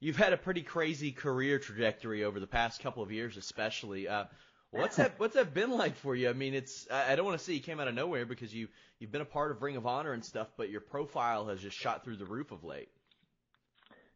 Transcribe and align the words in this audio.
You've 0.00 0.16
had 0.16 0.32
a 0.32 0.36
pretty 0.36 0.62
crazy 0.62 1.10
career 1.10 1.58
trajectory 1.58 2.24
over 2.24 2.38
the 2.38 2.46
past 2.46 2.82
couple 2.82 3.02
of 3.02 3.10
years, 3.10 3.36
especially. 3.36 4.08
Uh, 4.08 4.24
what's 4.70 4.96
that? 4.96 5.12
What's 5.18 5.34
that 5.34 5.54
been 5.54 5.70
like 5.70 5.96
for 5.96 6.14
you? 6.14 6.28
I 6.28 6.34
mean, 6.34 6.54
it's. 6.54 6.86
I 6.90 7.16
don't 7.16 7.24
want 7.24 7.38
to 7.38 7.44
say 7.44 7.54
you 7.54 7.60
came 7.60 7.80
out 7.80 7.88
of 7.88 7.94
nowhere 7.94 8.26
because 8.26 8.54
you 8.54 8.68
you've 8.98 9.12
been 9.12 9.22
a 9.22 9.26
part 9.26 9.50
of 9.50 9.62
Ring 9.62 9.76
of 9.76 9.86
Honor 9.86 10.12
and 10.12 10.24
stuff, 10.24 10.48
but 10.56 10.68
your 10.70 10.82
profile 10.82 11.46
has 11.48 11.60
just 11.60 11.76
shot 11.78 12.04
through 12.04 12.16
the 12.16 12.26
roof 12.26 12.52
of 12.52 12.62
late. 12.62 12.88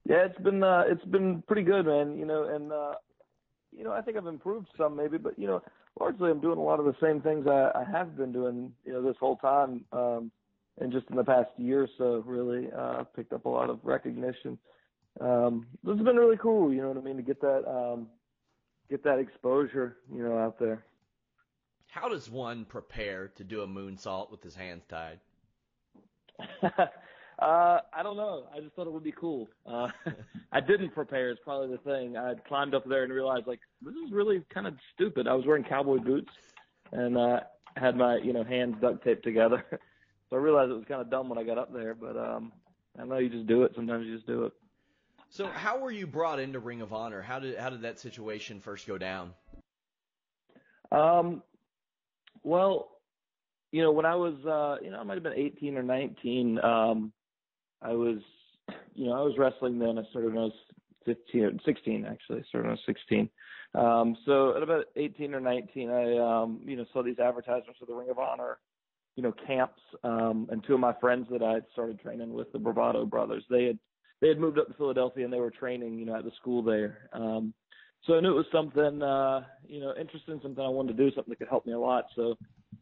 Yeah, 0.05 0.25
it's 0.27 0.39
been 0.41 0.63
uh, 0.63 0.85
it's 0.87 1.05
been 1.07 1.43
pretty 1.47 1.63
good, 1.63 1.87
man. 1.87 2.19
You 2.19 2.27
know, 2.27 2.45
and 2.45 2.73
uh, 2.73 2.95
you 3.77 3.85
know, 3.85 3.93
I 3.93 4.03
think 4.03 4.17
I've 4.17 4.27
improved 4.27 4.69
some 4.77 4.97
maybe, 4.97 5.19
but 5.19 5.39
you 5.39 5.47
know, 5.47 5.63
largely 5.99 6.31
I'm 6.31 6.41
doing 6.41 6.59
a 6.59 6.63
lot 6.63 6.79
of 6.79 6.87
the 6.87 6.97
same 7.01 7.21
things 7.21 7.47
I, 7.47 7.71
I 7.75 7.85
have 7.91 8.17
been 8.17 8.33
doing, 8.33 8.73
you 8.85 8.93
know, 8.93 9.03
this 9.03 9.17
whole 9.19 9.37
time, 9.37 9.85
um, 9.93 10.31
and 10.79 10.93
just 10.93 11.09
in 11.11 11.17
the 11.17 11.25
past 11.25 11.51
year 11.57 11.83
or 11.83 11.89
so, 11.99 12.23
really 12.27 12.69
uh, 12.77 13.05
picked 13.17 13.33
up 13.33 13.45
a 13.45 13.49
lot 13.49 13.71
of 13.71 13.81
recognition. 13.83 14.59
Um, 15.21 15.67
this 15.85 15.97
has 15.97 16.05
been 16.05 16.17
really 16.17 16.39
cool, 16.39 16.73
you 16.73 16.81
know 16.81 16.89
what 16.89 16.97
I 16.97 17.01
mean, 17.01 17.17
to 17.17 17.23
get 17.23 17.41
that 17.41 17.69
um, 17.69 18.09
get 18.89 19.05
that 19.05 19.19
exposure, 19.19 19.97
you 20.13 20.23
know, 20.23 20.39
out 20.39 20.59
there. 20.59 20.85
How 21.89 22.09
does 22.09 22.31
one 22.31 22.65
prepare 22.65 23.29
to 23.37 23.45
do 23.45 23.63
a 23.63 23.67
moonsault 23.67 24.31
with 24.31 24.43
his 24.43 24.55
hands 24.55 24.85
tied? 24.89 25.19
uh, 26.63 26.79
I 27.93 28.03
don't 28.03 28.17
know. 28.17 28.45
I 28.55 28.61
just 28.61 28.75
thought 28.75 28.87
it 28.87 28.93
would 28.93 29.05
be 29.05 29.13
cool. 29.13 29.49
Uh, 29.67 29.89
I 30.53 30.61
didn't 30.61 30.91
prepare. 30.95 31.31
Is 31.31 31.39
probably 31.43 31.77
the 31.77 31.83
thing. 31.83 32.17
I 32.17 32.35
climbed 32.47 32.75
up 32.75 32.89
there 32.89 33.05
and 33.05 33.13
realized 33.13 33.47
like 33.47 33.61
this 33.83 33.95
is 33.95 34.13
really 34.13 34.43
kind 34.53 34.67
of 34.67 34.75
stupid. 34.95 35.27
I 35.27 35.35
was 35.35 35.47
wearing 35.47 35.65
cowboy 35.65 35.99
boots 35.99 36.33
and 36.93 37.19
uh, 37.19 37.41
had 37.77 37.97
my 37.97 38.19
you 38.19 38.33
know 38.33 38.45
hands 38.45 38.77
duct 38.81 39.05
taped 39.05 39.25
together. 39.25 39.65
so 40.31 40.37
I 40.37 40.39
realized 40.39 40.71
it 40.71 40.75
was 40.75 40.85
kind 40.89 41.01
of 41.01 41.11
dumb 41.11 41.29
when 41.29 41.39
I 41.39 41.45
got 41.45 41.59
up 41.59 41.73
there. 41.73 41.95
But 41.95 42.17
um, 42.17 42.53
I 42.99 43.05
know 43.05 43.19
you 43.19 43.29
just 43.29 43.47
do 43.47 43.65
it. 43.65 43.73
Sometimes 43.75 44.07
you 44.07 44.15
just 44.15 44.27
do 44.27 44.45
it. 44.45 44.53
So, 45.33 45.47
how 45.47 45.79
were 45.79 45.93
you 45.93 46.09
brought 46.09 46.41
into 46.41 46.59
Ring 46.59 46.81
of 46.81 46.93
Honor? 46.93 47.23
How 47.23 47.39
did 47.39 47.57
how 47.57 47.71
did 47.71 47.83
that 47.83 48.01
situation 48.01 48.61
first 48.61 48.87
go 48.87 48.99
down? 48.99 49.33
Um, 50.91 51.43
well, 52.43 52.89
you 53.71 53.81
know, 53.81 53.93
when 53.93 54.07
I 54.07 54.17
was, 54.17 54.35
uh, 54.45 54.83
you 54.85 54.91
know, 54.91 54.99
I 54.99 55.05
might 55.05 55.15
have 55.15 55.23
been 55.23 55.35
18 55.35 55.77
or 55.77 55.85
19. 55.85 56.59
Um, 56.59 57.13
I 57.81 57.93
was, 57.93 58.19
you 58.95 59.07
know, 59.07 59.13
I 59.13 59.23
was 59.23 59.35
wrestling 59.39 59.79
then. 59.79 59.99
I 59.99 60.03
started 60.11 60.35
when 60.35 60.39
I 60.39 60.47
was 60.47 60.53
15 61.07 61.45
or 61.45 61.53
16 61.65 62.05
actually. 62.05 62.41
I 62.41 62.43
started 62.49 62.67
when 62.67 62.71
I 62.71 62.73
was 62.73 62.81
16. 62.87 63.31
Um, 63.77 64.17
so 64.27 64.57
at 64.57 64.65
about 64.65 64.87
18 64.97 65.33
or 65.33 65.41
19, 65.41 65.91
I, 65.91 66.19
um, 66.19 66.61
you 66.65 66.75
know, 66.75 66.85
saw 66.93 67.05
these 67.05 67.21
advertisements 67.21 67.79
for 67.79 67.87
the 67.87 67.95
Ring 67.95 68.11
of 68.11 68.19
Honor, 68.19 68.59
you 69.15 69.23
know, 69.23 69.33
camps. 69.47 69.81
Um, 70.03 70.49
and 70.51 70.65
two 70.65 70.75
of 70.75 70.81
my 70.81 70.95
friends 71.01 71.29
that 71.31 71.41
I 71.41 71.53
had 71.53 71.67
started 71.73 72.01
training 72.01 72.33
with, 72.33 72.51
the 72.53 72.59
Bravado 72.59 73.07
brothers, 73.07 73.45
they 73.49 73.67
had 73.67 73.79
they 74.21 74.29
had 74.29 74.39
moved 74.39 74.59
up 74.59 74.69
to 74.69 74.75
Philadelphia 74.75 75.25
and 75.25 75.33
they 75.33 75.41
were 75.41 75.51
training, 75.51 75.99
you 75.99 76.07
know, 76.07 76.17
at 76.17 76.25
the 76.25 76.33
school 76.41 76.63
there. 76.63 77.09
Um, 77.13 77.55
so 78.07 78.15
I 78.17 78.21
knew 78.21 78.33
it 78.33 78.37
was 78.37 78.47
something, 78.53 79.03
uh, 79.03 79.43
you 79.69 79.81
know, 79.81 79.95
interesting, 79.99 80.41
something 80.43 80.65
I 80.65 80.69
wanted 80.69 80.97
to 80.97 81.05
do, 81.05 81.15
something 81.15 81.31
that 81.31 81.39
could 81.39 81.49
help 81.49 81.67
me 81.67 81.73
a 81.73 81.79
lot. 81.79 82.07
So, 82.17 82.37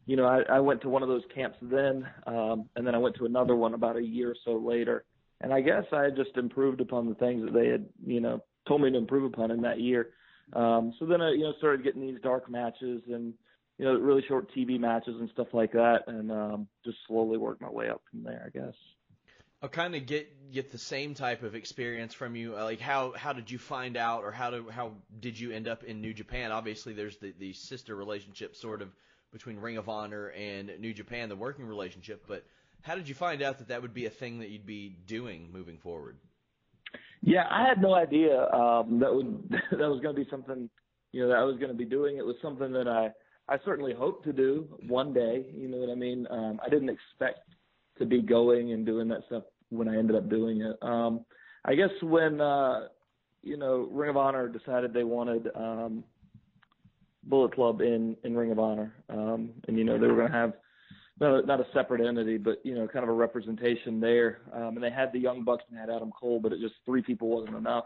you 0.05 0.15
know, 0.15 0.25
I, 0.25 0.41
I 0.49 0.59
went 0.59 0.81
to 0.81 0.89
one 0.89 1.03
of 1.03 1.09
those 1.09 1.23
camps 1.33 1.57
then, 1.61 2.07
um, 2.25 2.69
and 2.75 2.87
then 2.87 2.95
I 2.95 2.99
went 2.99 3.15
to 3.17 3.25
another 3.25 3.55
one 3.55 3.73
about 3.73 3.97
a 3.97 4.01
year 4.01 4.31
or 4.31 4.35
so 4.45 4.57
later. 4.57 5.03
And 5.41 5.53
I 5.53 5.61
guess 5.61 5.83
I 5.91 6.03
had 6.03 6.15
just 6.15 6.37
improved 6.37 6.81
upon 6.81 7.07
the 7.07 7.15
things 7.15 7.43
that 7.43 7.53
they 7.53 7.67
had, 7.67 7.85
you 8.05 8.21
know, 8.21 8.41
told 8.67 8.81
me 8.81 8.91
to 8.91 8.97
improve 8.97 9.25
upon 9.25 9.51
in 9.51 9.61
that 9.61 9.79
year. 9.79 10.09
Um, 10.53 10.93
so 10.99 11.05
then 11.05 11.21
I, 11.21 11.31
you 11.31 11.43
know, 11.43 11.53
started 11.57 11.83
getting 11.83 12.01
these 12.01 12.19
dark 12.21 12.49
matches 12.49 13.01
and, 13.07 13.33
you 13.77 13.85
know, 13.85 13.93
really 13.95 14.23
short 14.27 14.51
TV 14.55 14.79
matches 14.79 15.15
and 15.19 15.29
stuff 15.31 15.47
like 15.53 15.71
that, 15.73 15.99
and 16.07 16.31
um, 16.31 16.67
just 16.83 16.97
slowly 17.07 17.37
worked 17.37 17.61
my 17.61 17.69
way 17.69 17.89
up 17.89 18.01
from 18.09 18.23
there, 18.23 18.43
I 18.45 18.49
guess. 18.49 18.73
I'll 19.61 19.69
kind 19.69 19.95
of 19.95 20.05
get 20.05 20.51
get 20.51 20.71
the 20.71 20.77
same 20.77 21.13
type 21.13 21.43
of 21.43 21.53
experience 21.53 22.13
from 22.13 22.35
you. 22.35 22.57
Uh, 22.57 22.63
Like 22.63 22.79
how 22.79 23.11
how 23.11 23.33
did 23.33 23.51
you 23.51 23.57
find 23.57 23.97
out, 23.97 24.23
or 24.23 24.31
how 24.31 24.49
do 24.49 24.69
how 24.69 24.93
did 25.19 25.39
you 25.39 25.51
end 25.51 25.67
up 25.67 25.83
in 25.83 26.01
New 26.01 26.13
Japan? 26.13 26.51
Obviously, 26.51 26.93
there's 26.93 27.17
the 27.17 27.33
the 27.37 27.53
sister 27.53 27.95
relationship 27.95 28.55
sort 28.55 28.81
of 28.81 28.89
between 29.31 29.57
Ring 29.57 29.77
of 29.77 29.89
Honor 29.89 30.27
and 30.29 30.71
New 30.79 30.93
Japan, 30.93 31.29
the 31.29 31.35
working 31.35 31.65
relationship. 31.65 32.23
But 32.27 32.45
how 32.81 32.95
did 32.95 33.09
you 33.09 33.15
find 33.15 33.41
out 33.41 33.59
that 33.59 33.67
that 33.67 33.81
would 33.81 33.93
be 33.93 34.05
a 34.05 34.09
thing 34.09 34.39
that 34.39 34.49
you'd 34.49 34.65
be 34.65 34.95
doing 35.05 35.49
moving 35.51 35.77
forward? 35.77 36.17
Yeah, 37.21 37.43
I 37.49 37.67
had 37.67 37.81
no 37.81 37.93
idea 37.93 38.49
um, 38.51 38.99
that 38.99 39.13
would 39.13 39.49
that 39.71 39.89
was 39.89 39.99
going 40.01 40.15
to 40.15 40.21
be 40.23 40.29
something 40.29 40.69
you 41.11 41.21
know 41.21 41.27
that 41.29 41.37
I 41.37 41.43
was 41.43 41.57
going 41.57 41.71
to 41.71 41.77
be 41.77 41.85
doing. 41.85 42.17
It 42.17 42.25
was 42.25 42.35
something 42.41 42.71
that 42.71 42.87
I 42.87 43.11
I 43.53 43.57
certainly 43.65 43.93
hoped 43.93 44.23
to 44.25 44.33
do 44.33 44.67
one 44.87 45.13
day. 45.13 45.45
You 45.53 45.67
know 45.67 45.77
what 45.77 45.89
I 45.89 45.95
mean? 45.95 46.27
Um, 46.29 46.59
I 46.65 46.69
didn't 46.69 46.89
expect 46.89 47.48
to 47.99 48.05
be 48.05 48.21
going 48.21 48.71
and 48.73 48.85
doing 48.85 49.07
that 49.09 49.21
stuff 49.27 49.43
when 49.69 49.87
I 49.87 49.97
ended 49.97 50.15
up 50.15 50.29
doing 50.29 50.61
it. 50.61 50.77
Um, 50.81 51.25
I 51.65 51.75
guess 51.75 51.89
when 52.01 52.41
uh, 52.41 52.87
you 53.43 53.57
know 53.57 53.87
Ring 53.91 54.09
of 54.09 54.17
Honor 54.17 54.47
decided 54.47 54.93
they 54.93 55.03
wanted 55.03 55.49
um, 55.55 56.03
Bullet 57.23 57.53
Club 57.53 57.81
in 57.81 58.15
in 58.23 58.35
Ring 58.35 58.51
of 58.51 58.59
Honor, 58.59 58.93
um, 59.09 59.51
and 59.67 59.77
you 59.77 59.83
know 59.83 59.99
they 59.99 60.07
were 60.07 60.15
going 60.15 60.31
to 60.31 60.37
have 60.37 60.53
not 61.19 61.43
a, 61.43 61.45
not 61.45 61.59
a 61.59 61.65
separate 61.73 62.05
entity, 62.05 62.37
but 62.37 62.59
you 62.63 62.75
know 62.75 62.87
kind 62.87 63.03
of 63.03 63.09
a 63.09 63.13
representation 63.13 63.99
there. 63.99 64.39
Um, 64.53 64.75
and 64.75 64.83
they 64.83 64.91
had 64.91 65.11
the 65.11 65.19
Young 65.19 65.43
Bucks 65.43 65.63
and 65.69 65.77
had 65.77 65.89
Adam 65.89 66.11
Cole, 66.11 66.39
but 66.41 66.53
it 66.53 66.59
just 66.59 66.75
three 66.85 67.01
people 67.01 67.29
wasn't 67.29 67.57
enough. 67.57 67.85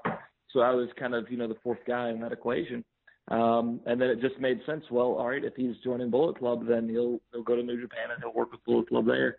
So 0.51 0.59
I 0.59 0.71
was 0.71 0.89
kind 0.97 1.15
of 1.15 1.29
you 1.29 1.37
know 1.37 1.47
the 1.47 1.57
fourth 1.63 1.79
guy 1.87 2.09
in 2.09 2.21
that 2.21 2.31
equation. 2.31 2.83
Um, 3.29 3.79
and 3.85 4.01
then 4.01 4.09
it 4.09 4.19
just 4.19 4.37
made 4.39 4.59
sense. 4.65 4.83
Well, 4.91 5.13
all 5.13 5.29
right, 5.29 5.43
if 5.43 5.55
he's 5.55 5.77
joining 5.83 6.09
Bullet 6.09 6.37
Club, 6.37 6.67
then 6.67 6.89
he'll 6.89 7.19
he'll 7.31 7.43
go 7.43 7.55
to 7.55 7.63
New 7.63 7.81
Japan 7.81 8.11
and 8.13 8.21
he'll 8.21 8.33
work 8.33 8.51
with 8.51 8.63
Bullet 8.65 8.89
Club 8.89 9.05
there. 9.05 9.37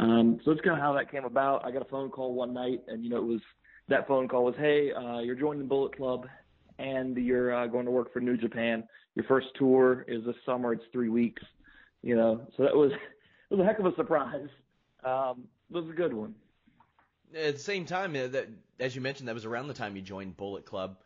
Um, 0.00 0.40
so 0.44 0.52
that's 0.52 0.64
kind 0.64 0.76
of 0.76 0.82
how 0.82 0.92
that 0.94 1.10
came 1.10 1.24
about. 1.24 1.64
I 1.64 1.70
got 1.70 1.82
a 1.82 1.86
phone 1.86 2.10
call 2.10 2.34
one 2.34 2.52
night, 2.52 2.82
and 2.88 3.04
you 3.04 3.10
know 3.10 3.18
it 3.18 3.26
was 3.26 3.40
that 3.88 4.08
phone 4.08 4.28
call 4.28 4.44
was, 4.44 4.54
hey, 4.58 4.92
uh, 4.92 5.20
you're 5.20 5.34
joining 5.34 5.60
the 5.60 5.68
Bullet 5.68 5.96
Club, 5.96 6.26
and 6.78 7.16
you're 7.16 7.54
uh, 7.54 7.66
going 7.66 7.84
to 7.84 7.90
work 7.90 8.12
for 8.12 8.20
New 8.20 8.36
Japan. 8.36 8.84
Your 9.14 9.24
first 9.26 9.48
tour 9.56 10.04
is 10.08 10.24
this 10.24 10.36
summer. 10.44 10.72
It's 10.72 10.84
three 10.92 11.08
weeks. 11.08 11.42
You 12.02 12.16
know, 12.16 12.46
so 12.56 12.64
that 12.64 12.74
was 12.74 12.92
it 13.50 13.54
was 13.54 13.60
a 13.60 13.64
heck 13.64 13.78
of 13.78 13.86
a 13.86 13.94
surprise. 13.94 14.48
Um, 15.04 15.44
it 15.70 15.76
was 15.76 15.88
a 15.88 15.96
good 15.96 16.12
one. 16.12 16.34
At 17.34 17.54
the 17.54 17.60
same 17.60 17.84
time, 17.84 18.16
uh, 18.16 18.28
that 18.28 18.48
as 18.80 18.94
you 18.94 19.00
mentioned, 19.00 19.28
that 19.28 19.34
was 19.34 19.44
around 19.44 19.68
the 19.68 19.74
time 19.74 19.96
you 19.96 20.02
joined 20.02 20.36
Bullet 20.36 20.64
Club. 20.64 20.96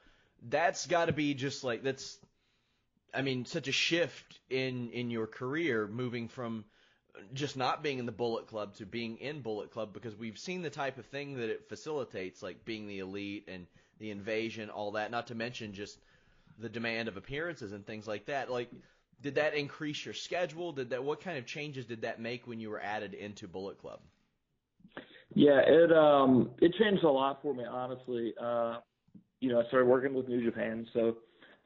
That's 0.48 0.86
got 0.86 1.06
to 1.06 1.12
be 1.12 1.34
just 1.34 1.64
like 1.64 1.82
that's 1.82 2.18
I 3.12 3.22
mean, 3.22 3.44
such 3.44 3.68
a 3.68 3.72
shift 3.72 4.40
in 4.50 4.90
in 4.90 5.10
your 5.10 5.26
career, 5.26 5.86
moving 5.86 6.28
from 6.28 6.64
just 7.34 7.56
not 7.56 7.82
being 7.82 7.98
in 7.98 8.06
the 8.06 8.12
Bullet 8.12 8.46
Club 8.46 8.74
to 8.76 8.86
being 8.86 9.16
in 9.18 9.40
Bullet 9.40 9.70
Club 9.70 9.92
because 9.92 10.16
we've 10.16 10.38
seen 10.38 10.62
the 10.62 10.70
type 10.70 10.98
of 10.98 11.06
thing 11.06 11.36
that 11.36 11.50
it 11.50 11.68
facilitates, 11.68 12.42
like 12.42 12.64
being 12.64 12.86
the 12.86 13.00
elite 13.00 13.48
and 13.48 13.66
the 13.98 14.10
invasion, 14.10 14.70
all 14.70 14.92
that. 14.92 15.10
Not 15.10 15.26
to 15.28 15.34
mention 15.34 15.72
just 15.72 15.98
the 16.58 16.68
demand 16.68 17.08
of 17.08 17.16
appearances 17.16 17.72
and 17.72 17.86
things 17.86 18.06
like 18.06 18.26
that. 18.26 18.50
Like, 18.50 18.70
did 19.20 19.34
that 19.36 19.54
increase 19.54 20.04
your 20.04 20.14
schedule? 20.14 20.72
Did 20.72 20.90
that? 20.90 21.02
What 21.02 21.20
kind 21.20 21.38
of 21.38 21.46
changes 21.46 21.86
did 21.86 22.02
that 22.02 22.20
make 22.20 22.46
when 22.46 22.60
you 22.60 22.70
were 22.70 22.80
added 22.80 23.14
into 23.14 23.48
Bullet 23.48 23.78
Club? 23.78 24.00
Yeah, 25.34 25.60
it 25.64 25.92
um 25.92 26.50
it 26.60 26.74
changed 26.78 27.04
a 27.04 27.10
lot 27.10 27.42
for 27.42 27.54
me, 27.54 27.64
honestly. 27.64 28.34
Uh, 28.40 28.78
you 29.40 29.50
know, 29.50 29.60
I 29.60 29.66
started 29.68 29.86
working 29.86 30.14
with 30.14 30.28
New 30.28 30.44
Japan, 30.44 30.86
so 30.92 31.18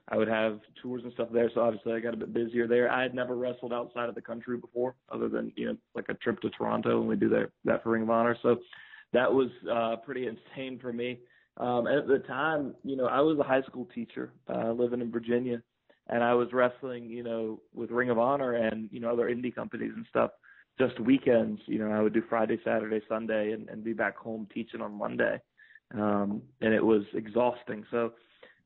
I 0.09 0.17
would 0.17 0.29
have 0.29 0.61
tours 0.83 1.03
and 1.05 1.13
stuff 1.13 1.29
there. 1.33 1.51
So 1.55 1.61
obviously, 1.61 1.93
I 1.93 2.01
got 2.01 2.15
a 2.15 2.17
bit 2.17 2.35
busier 2.35 2.67
there. 2.67 2.91
I 2.91 3.03
had 3.03 3.15
never 3.15 3.37
wrestled 3.37 3.73
outside 3.73 4.09
of 4.09 4.15
the 4.15 4.21
country 4.21 4.57
before, 4.57 4.97
other 5.11 5.29
than 5.29 5.53
you 5.57 5.67
know 5.67 5.77
like 5.95 6.07
a 6.09 6.15
trip 6.15 6.41
to 6.41 6.51
Toronto, 6.51 7.01
and 7.01 7.09
we 7.09 7.17
do 7.17 7.29
that 7.31 7.51
that 7.65 7.83
for 7.83 7.91
Ring 7.91 8.03
of 8.03 8.11
Honor. 8.11 8.37
So 8.43 8.59
that 9.13 9.33
was 9.33 9.49
uh, 9.71 9.97
pretty 10.05 10.27
insane 10.57 10.79
for 10.81 10.93
me. 10.93 11.21
Um, 11.59 11.87
at 11.87 12.09
the 12.09 12.19
time, 12.21 12.75
you 12.83 12.97
know, 12.97 13.07
I 13.07 13.21
was 13.21 13.39
a 13.39 13.43
high 13.43 13.63
school 13.63 13.87
teacher 13.95 14.33
uh, 14.53 14.73
living 14.73 15.01
in 15.01 15.13
Virginia, 15.13 15.63
and 16.09 16.25
I 16.25 16.35
was 16.35 16.49
wrestling, 16.53 17.05
you 17.05 17.23
know, 17.23 17.61
with 17.75 17.91
Ring 17.91 18.11
of 18.11 18.19
Honor 18.19 18.55
and 18.55 18.89
you 18.91 19.01
know 19.01 19.13
other 19.13 19.31
indie 19.31 19.55
companies 19.55 19.93
and 19.95 20.07
stuff. 20.09 20.31
Just 20.81 20.99
weekends, 20.99 21.61
you 21.67 21.79
know, 21.79 21.91
I 21.91 22.01
would 22.01 22.15
do 22.15 22.23
Friday, 22.29 22.59
Saturday, 22.65 23.03
Sunday, 23.07 23.53
and, 23.53 23.69
and 23.69 23.85
be 23.85 23.93
back 23.93 24.17
home 24.17 24.49
teaching 24.53 24.81
on 24.81 24.99
Monday, 24.99 25.39
um, 25.95 26.43
and 26.61 26.73
it 26.73 26.85
was 26.85 27.03
exhausting. 27.15 27.85
So 27.91 28.15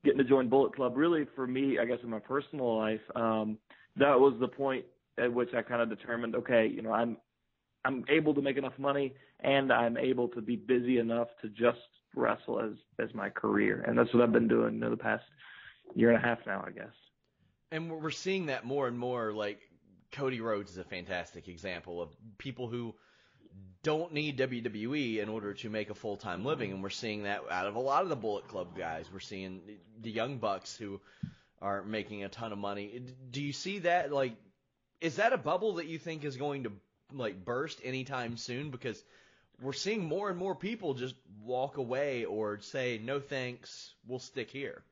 getting 0.04 0.18
to 0.18 0.24
join 0.24 0.48
Bullet 0.48 0.74
Club, 0.74 0.96
really 0.96 1.26
for 1.34 1.46
me, 1.46 1.78
I 1.78 1.84
guess 1.84 1.98
in 2.02 2.10
my 2.10 2.18
personal 2.18 2.78
life, 2.78 3.00
um, 3.14 3.58
that 3.96 4.18
was 4.18 4.34
the 4.40 4.48
point 4.48 4.84
at 5.18 5.32
which 5.32 5.50
I 5.54 5.62
kind 5.62 5.80
of 5.82 5.88
determined, 5.88 6.34
okay, 6.36 6.66
you 6.66 6.82
know, 6.82 6.92
I'm 6.92 7.16
I'm 7.84 8.04
able 8.08 8.34
to 8.34 8.42
make 8.42 8.56
enough 8.56 8.78
money 8.78 9.14
and 9.40 9.72
I'm 9.72 9.96
able 9.96 10.28
to 10.28 10.40
be 10.40 10.56
busy 10.56 10.98
enough 10.98 11.28
to 11.42 11.48
just 11.48 11.78
wrestle 12.14 12.60
as 12.60 12.72
as 12.98 13.14
my 13.14 13.30
career, 13.30 13.84
and 13.86 13.98
that's 13.98 14.12
what 14.12 14.22
I've 14.22 14.32
been 14.32 14.48
doing 14.48 14.80
you 14.80 14.90
the 14.90 14.96
past 14.96 15.24
year 15.94 16.10
and 16.10 16.22
a 16.22 16.26
half 16.26 16.38
now, 16.46 16.64
I 16.66 16.70
guess. 16.70 16.94
And 17.72 17.90
we're 17.90 18.10
seeing 18.10 18.46
that 18.46 18.64
more 18.64 18.88
and 18.88 18.98
more. 18.98 19.32
Like 19.32 19.60
Cody 20.12 20.40
Rhodes 20.40 20.72
is 20.72 20.78
a 20.78 20.84
fantastic 20.84 21.48
example 21.48 22.02
of 22.02 22.10
people 22.38 22.68
who 22.68 22.94
don't 23.86 24.12
need 24.12 24.36
WWE 24.36 25.18
in 25.18 25.28
order 25.28 25.54
to 25.54 25.70
make 25.70 25.90
a 25.90 25.94
full 25.94 26.16
time 26.16 26.44
living, 26.44 26.72
and 26.72 26.82
we're 26.82 26.90
seeing 26.90 27.22
that 27.22 27.42
out 27.48 27.68
of 27.68 27.76
a 27.76 27.78
lot 27.78 28.02
of 28.02 28.08
the 28.08 28.16
Bullet 28.16 28.48
Club 28.48 28.76
guys. 28.76 29.06
We're 29.12 29.20
seeing 29.20 29.60
the 30.02 30.10
young 30.10 30.38
bucks 30.38 30.76
who 30.76 31.00
are 31.62 31.84
making 31.84 32.24
a 32.24 32.28
ton 32.28 32.50
of 32.50 32.58
money. 32.58 33.00
Do 33.30 33.40
you 33.40 33.52
see 33.52 33.78
that? 33.80 34.12
Like, 34.12 34.34
is 35.00 35.14
that 35.16 35.32
a 35.32 35.38
bubble 35.38 35.74
that 35.74 35.86
you 35.86 36.00
think 36.00 36.24
is 36.24 36.36
going 36.36 36.64
to 36.64 36.72
like 37.12 37.44
burst 37.44 37.78
anytime 37.84 38.36
soon? 38.36 38.72
Because 38.72 39.00
we're 39.62 39.72
seeing 39.72 40.04
more 40.04 40.30
and 40.30 40.36
more 40.36 40.56
people 40.56 40.94
just 40.94 41.14
walk 41.44 41.76
away 41.76 42.24
or 42.24 42.58
say 42.58 43.00
no 43.00 43.20
thanks, 43.20 43.94
we'll 44.08 44.18
stick 44.18 44.50
here. 44.50 44.82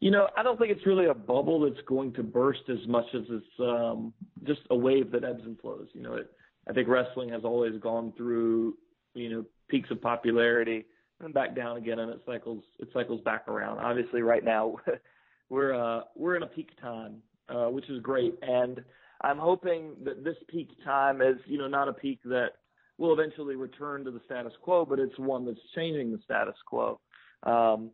You 0.00 0.10
know, 0.10 0.28
I 0.36 0.42
don't 0.42 0.58
think 0.58 0.72
it's 0.72 0.84
really 0.84 1.06
a 1.06 1.14
bubble 1.14 1.60
that's 1.60 1.86
going 1.86 2.12
to 2.14 2.24
burst 2.24 2.68
as 2.68 2.84
much 2.88 3.06
as 3.14 3.22
it's 3.30 3.60
um, 3.60 4.12
just 4.42 4.62
a 4.70 4.76
wave 4.76 5.12
that 5.12 5.22
ebbs 5.22 5.44
and 5.44 5.56
flows. 5.60 5.86
You 5.94 6.02
know, 6.02 6.14
it 6.14 6.28
I 6.68 6.72
think 6.72 6.88
wrestling 6.88 7.28
has 7.30 7.44
always 7.44 7.78
gone 7.80 8.12
through, 8.16 8.74
you 9.14 9.30
know, 9.30 9.44
peaks 9.68 9.90
of 9.90 10.00
popularity 10.00 10.86
and 11.20 11.32
back 11.32 11.54
down 11.56 11.76
again, 11.76 11.98
and 11.98 12.10
it 12.10 12.20
cycles 12.26 12.62
it 12.78 12.88
cycles 12.92 13.20
back 13.22 13.48
around. 13.48 13.78
Obviously, 13.78 14.22
right 14.22 14.44
now 14.44 14.76
we're 15.48 15.74
uh, 15.74 16.02
we're 16.14 16.36
in 16.36 16.42
a 16.42 16.48
peak 16.48 16.70
time, 16.80 17.22
uh, 17.48 17.66
which 17.66 17.88
is 17.88 18.00
great, 18.02 18.34
and 18.42 18.82
I'm 19.22 19.38
hoping 19.38 19.92
that 20.04 20.24
this 20.24 20.36
peak 20.48 20.70
time 20.84 21.22
is, 21.22 21.36
you 21.46 21.58
know, 21.58 21.68
not 21.68 21.88
a 21.88 21.92
peak 21.92 22.20
that 22.24 22.50
will 22.98 23.12
eventually 23.12 23.56
return 23.56 24.04
to 24.04 24.10
the 24.10 24.20
status 24.24 24.52
quo, 24.62 24.84
but 24.84 24.98
it's 24.98 25.18
one 25.18 25.46
that's 25.46 25.58
changing 25.74 26.12
the 26.12 26.18
status 26.24 26.56
quo. 26.66 27.00
Um, 27.42 27.90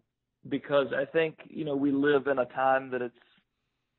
because 0.48 0.88
I 0.96 1.04
think, 1.04 1.38
you 1.48 1.64
know, 1.64 1.76
we 1.76 1.92
live 1.92 2.26
in 2.26 2.38
a 2.38 2.44
time 2.46 2.90
that 2.90 3.02
it's, 3.02 3.14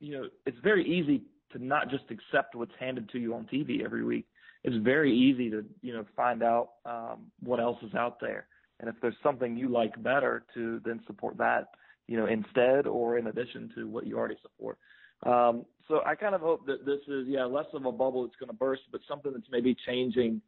you 0.00 0.12
know, 0.12 0.28
it's 0.44 0.58
very 0.62 0.84
easy 0.86 1.22
to 1.54 1.64
not 1.64 1.90
just 1.90 2.04
accept 2.10 2.54
what's 2.54 2.72
handed 2.78 3.08
to 3.10 3.18
you 3.18 3.34
on 3.34 3.48
TV 3.52 3.84
every 3.84 4.04
week 4.04 4.26
it's 4.64 4.76
very 4.76 5.14
easy 5.14 5.50
to 5.50 5.64
you 5.82 5.92
know 5.92 6.04
find 6.16 6.42
out 6.42 6.70
um, 6.86 7.30
what 7.40 7.60
else 7.60 7.76
is 7.82 7.94
out 7.94 8.18
there, 8.20 8.46
and 8.80 8.88
if 8.88 8.96
there's 9.00 9.14
something 9.22 9.56
you 9.56 9.68
like 9.68 10.02
better, 10.02 10.44
to 10.54 10.80
then 10.84 11.00
support 11.06 11.36
that 11.36 11.68
you 12.08 12.16
know 12.16 12.26
instead 12.26 12.86
or 12.86 13.18
in 13.18 13.26
addition 13.26 13.70
to 13.76 13.86
what 13.86 14.06
you 14.06 14.16
already 14.16 14.38
support. 14.42 14.78
Um, 15.24 15.64
so 15.86 16.00
I 16.04 16.14
kind 16.14 16.34
of 16.34 16.40
hope 16.40 16.66
that 16.66 16.86
this 16.86 17.00
is 17.06 17.26
yeah 17.28 17.44
less 17.44 17.66
of 17.74 17.84
a 17.84 17.92
bubble 17.92 18.22
that's 18.22 18.36
going 18.36 18.48
to 18.48 18.56
burst, 18.56 18.82
but 18.90 19.02
something 19.06 19.32
that's 19.32 19.46
maybe 19.50 19.76
changing 19.86 20.40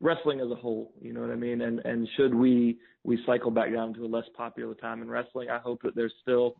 wrestling 0.00 0.40
as 0.40 0.50
a 0.50 0.54
whole. 0.54 0.92
You 1.00 1.14
know 1.14 1.22
what 1.22 1.30
I 1.30 1.36
mean? 1.36 1.62
And 1.62 1.80
and 1.80 2.06
should 2.18 2.34
we 2.34 2.76
we 3.02 3.18
cycle 3.24 3.50
back 3.50 3.72
down 3.72 3.94
to 3.94 4.04
a 4.04 4.06
less 4.06 4.26
popular 4.36 4.74
time 4.74 5.00
in 5.00 5.08
wrestling, 5.08 5.48
I 5.48 5.58
hope 5.58 5.80
that 5.84 5.96
there's 5.96 6.14
still 6.20 6.56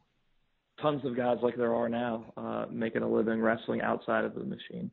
tons 0.81 1.05
of 1.05 1.17
guys 1.17 1.39
like 1.43 1.57
there 1.57 1.75
are 1.75 1.89
now 1.89 2.25
uh, 2.37 2.67
making 2.71 3.03
a 3.03 3.09
living 3.09 3.41
wrestling 3.41 3.81
outside 3.81 4.25
of 4.25 4.35
the 4.35 4.45
machine. 4.45 4.91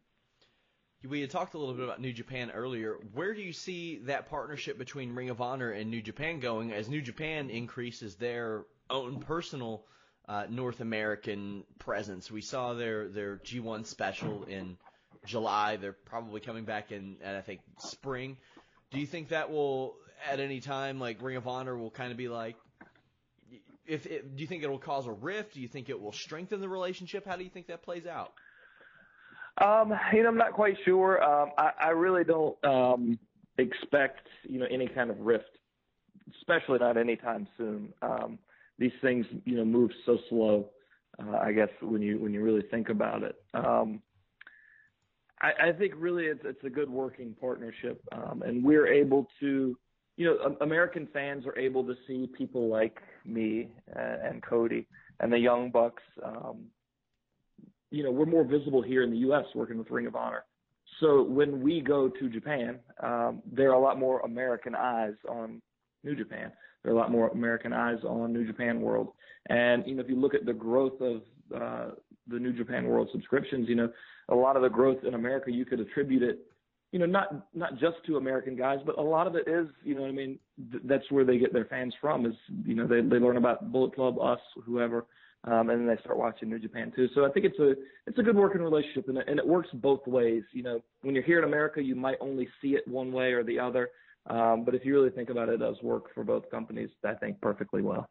We 1.08 1.22
had 1.22 1.32
talked 1.32 1.56
a 1.56 1.58
little 1.58 1.74
bit 1.74 1.84
about 1.84 2.00
New 2.00 2.14
Japan 2.14 2.52
earlier. 2.52 2.98
Where 3.14 3.34
do 3.34 3.42
you 3.42 3.54
see 3.54 3.98
that 4.06 4.30
partnership 4.30 4.78
between 4.78 5.16
Ring 5.16 5.32
of 5.32 5.42
Honor 5.42 5.72
and 5.72 5.90
New 5.90 6.02
Japan 6.02 6.40
going 6.40 6.72
as 6.72 6.90
New 6.90 7.02
Japan 7.02 7.50
increases 7.50 8.16
their 8.16 8.66
own 8.90 9.20
personal 9.20 9.84
uh, 10.30 10.46
North 10.48 10.80
American 10.80 11.64
presence? 11.80 12.30
We 12.30 12.42
saw 12.42 12.76
their 12.76 13.08
their 13.08 13.38
G1 13.38 13.88
special 13.88 14.44
in 14.44 14.78
July. 15.26 15.78
They're 15.78 15.94
probably 15.94 16.40
coming 16.40 16.66
back 16.66 16.92
in, 16.92 17.18
I 17.26 17.42
think, 17.42 17.62
spring. 17.80 18.38
Do 18.92 19.00
you 19.00 19.08
think 19.08 19.30
that 19.30 19.50
will, 19.50 19.96
at 20.30 20.40
any 20.40 20.60
time, 20.60 21.00
like 21.00 21.20
Ring 21.22 21.38
of 21.38 21.48
Honor 21.48 21.76
will 21.76 21.92
kind 21.92 22.12
of 22.12 22.18
be 22.18 22.28
like, 22.28 22.58
if 23.92 24.06
it, 24.06 24.36
do 24.36 24.42
you 24.42 24.48
think 24.48 24.64
it 24.64 24.70
will 24.70 24.80
cause 24.80 25.06
a 25.06 25.12
rift? 25.12 25.54
Do 25.54 25.62
you 25.62 25.68
think 25.68 25.90
it 25.90 26.00
will 26.00 26.14
strengthen 26.14 26.62
the 26.62 26.70
relationship? 26.70 27.26
How 27.26 27.36
do 27.36 27.44
you 27.44 27.50
think 27.50 27.68
that 27.68 27.84
plays 27.84 28.08
out? 28.08 28.32
Um, 29.62 29.94
you 30.14 30.24
know, 30.24 30.30
I'm 30.30 30.38
not 30.38 30.54
quite 30.54 30.78
sure. 30.86 31.22
Um, 31.22 31.50
I, 31.58 31.72
I 31.80 31.90
really 31.90 32.24
don't 32.24 32.56
um, 32.64 33.20
expect 33.58 34.28
you 34.44 34.60
know 34.60 34.66
any 34.72 34.88
kind 34.88 35.10
of 35.10 35.20
rift, 35.20 35.58
especially 36.40 36.80
not 36.80 36.96
anytime 36.96 37.48
soon. 37.58 37.94
Um, 38.02 38.40
these 38.80 38.94
things 39.02 39.26
you 39.44 39.58
know 39.58 39.66
move 39.66 39.92
so 40.06 40.18
slow. 40.30 40.70
Uh, 41.22 41.38
I 41.38 41.52
guess 41.52 41.70
when 41.82 42.02
you 42.02 42.18
when 42.18 42.34
you 42.34 42.42
really 42.42 42.64
think 42.72 42.88
about 42.88 43.24
it. 43.24 43.36
Um, 43.54 44.02
I, 45.42 45.70
I 45.70 45.72
think 45.74 45.94
really 45.98 46.26
it's 46.26 46.42
it's 46.46 46.64
a 46.64 46.70
good 46.70 46.90
working 46.90 47.36
partnership, 47.42 48.02
um, 48.14 48.42
and 48.46 48.64
we're 48.64 48.88
able 48.88 49.28
to, 49.42 49.78
you 50.16 50.26
know, 50.26 50.56
American 50.62 51.10
fans 51.12 51.46
are 51.46 51.58
able 51.60 51.84
to 51.84 51.96
see 52.08 52.30
people 52.38 52.70
like 52.70 53.02
me 53.26 53.70
and, 53.96 54.22
and 54.22 54.44
Cody 54.44 54.88
and 55.20 55.32
the 55.32 55.38
Young 55.38 55.70
Bucks 55.72 56.04
um, 56.24 56.66
you 57.92 58.04
know, 58.04 58.12
we're 58.12 58.26
more 58.26 58.46
visible 58.46 58.82
here 58.82 59.04
in 59.04 59.12
the 59.12 59.18
U.S. 59.18 59.44
working 59.54 59.78
with 59.78 59.92
Ring 59.92 60.08
of 60.08 60.16
Honor. 60.16 60.46
So 61.00 61.24
when 61.24 61.62
we 61.62 61.82
go 61.82 62.10
to 62.10 62.30
Japan, 62.30 62.80
um, 63.04 63.42
there 63.52 63.70
are 63.70 63.76
a 63.76 63.80
lot 63.80 64.00
more 64.00 64.22
American 64.22 64.76
eyes 64.76 65.14
on 65.30 65.62
New 66.04 66.16
Japan. 66.16 66.52
There 66.84 66.94
are 66.94 66.96
a 66.96 66.98
lot 66.98 67.12
more 67.12 67.28
American 67.30 67.74
eyes 67.74 68.00
on 68.04 68.34
New 68.34 68.48
Japan 68.48 68.82
World. 68.82 69.10
And 69.50 69.84
you 69.86 69.96
know, 69.96 70.02
if 70.02 70.10
you 70.10 70.16
look 70.16 70.34
at 70.34 70.46
the 70.46 70.54
growth 70.54 71.00
of 71.02 71.22
uh, 71.56 71.92
the 72.28 72.40
New 72.40 72.54
Japan 72.54 72.86
World 72.86 73.10
subscriptions, 73.12 73.68
you 73.68 73.76
know, 73.76 73.90
a 74.30 74.36
lot 74.36 74.56
of 74.56 74.62
the 74.62 74.70
growth 74.70 75.04
in 75.06 75.14
America, 75.14 75.52
you 75.52 75.66
could 75.66 75.80
attribute 75.80 76.24
it, 76.24 76.40
you 76.92 77.00
know, 77.00 77.06
not 77.06 77.48
not 77.54 77.80
just 77.80 77.98
to 78.08 78.18
American 78.18 78.56
guys, 78.56 78.80
but 78.86 78.98
a 78.98 79.02
lot 79.02 79.28
of 79.28 79.36
it 79.36 79.48
is, 79.48 79.68
you 79.84 79.96
know, 79.96 80.06
I 80.06 80.12
mean, 80.12 80.40
th- 80.72 80.84
that's 80.86 81.10
where 81.10 81.24
they 81.24 81.38
get 81.38 81.54
their 81.54 81.66
fans 81.66 81.94
from. 82.02 82.26
Is 82.26 82.36
you 82.66 82.76
know, 82.76 82.88
they 82.88 83.02
they 83.02 83.18
learn 83.18 83.38
about 83.38 83.72
Bullet 83.72 83.96
Club, 83.96 84.20
us, 84.20 84.40
whoever 84.66 85.06
um, 85.44 85.70
and 85.70 85.82
then 85.82 85.88
they 85.88 86.00
start 86.02 86.18
watching 86.18 86.50
New 86.50 86.60
Japan 86.60 86.92
too. 86.96 87.08
So 87.16 87.26
I 87.26 87.30
think 87.30 87.46
it's 87.46 87.58
a 87.60 87.74
it's 88.06 88.20
a 88.20 88.24
good 88.24 88.36
working 88.36 88.62
relationship, 88.62 89.10
and 89.10 89.18
it, 89.18 89.28
and 89.28 89.40
it 89.40 89.48
works 89.48 89.70
both 89.74 90.06
ways. 90.06 90.44
You 90.52 90.64
know, 90.64 90.82
when 91.02 91.16
you're 91.16 91.24
here 91.24 91.40
in 91.40 91.46
America, 91.46 91.82
you 91.82 91.96
might 91.96 92.18
only 92.22 92.48
see 92.62 92.76
it 92.76 92.88
one 92.88 93.12
way 93.12 93.34
or 93.34 93.44
the 93.44 93.60
other, 93.60 93.90
um, 94.28 94.64
but 94.64 94.76
if 94.76 94.86
you 94.86 94.94
really 94.94 95.10
think 95.10 95.30
about 95.30 95.50
it, 95.50 95.56
it 95.56 95.58
does 95.58 95.78
work 95.82 96.14
for 96.14 96.24
both 96.24 96.50
companies. 96.52 96.90
I 97.04 97.16
think 97.16 97.42
perfectly 97.42 97.82
well. 97.82 98.08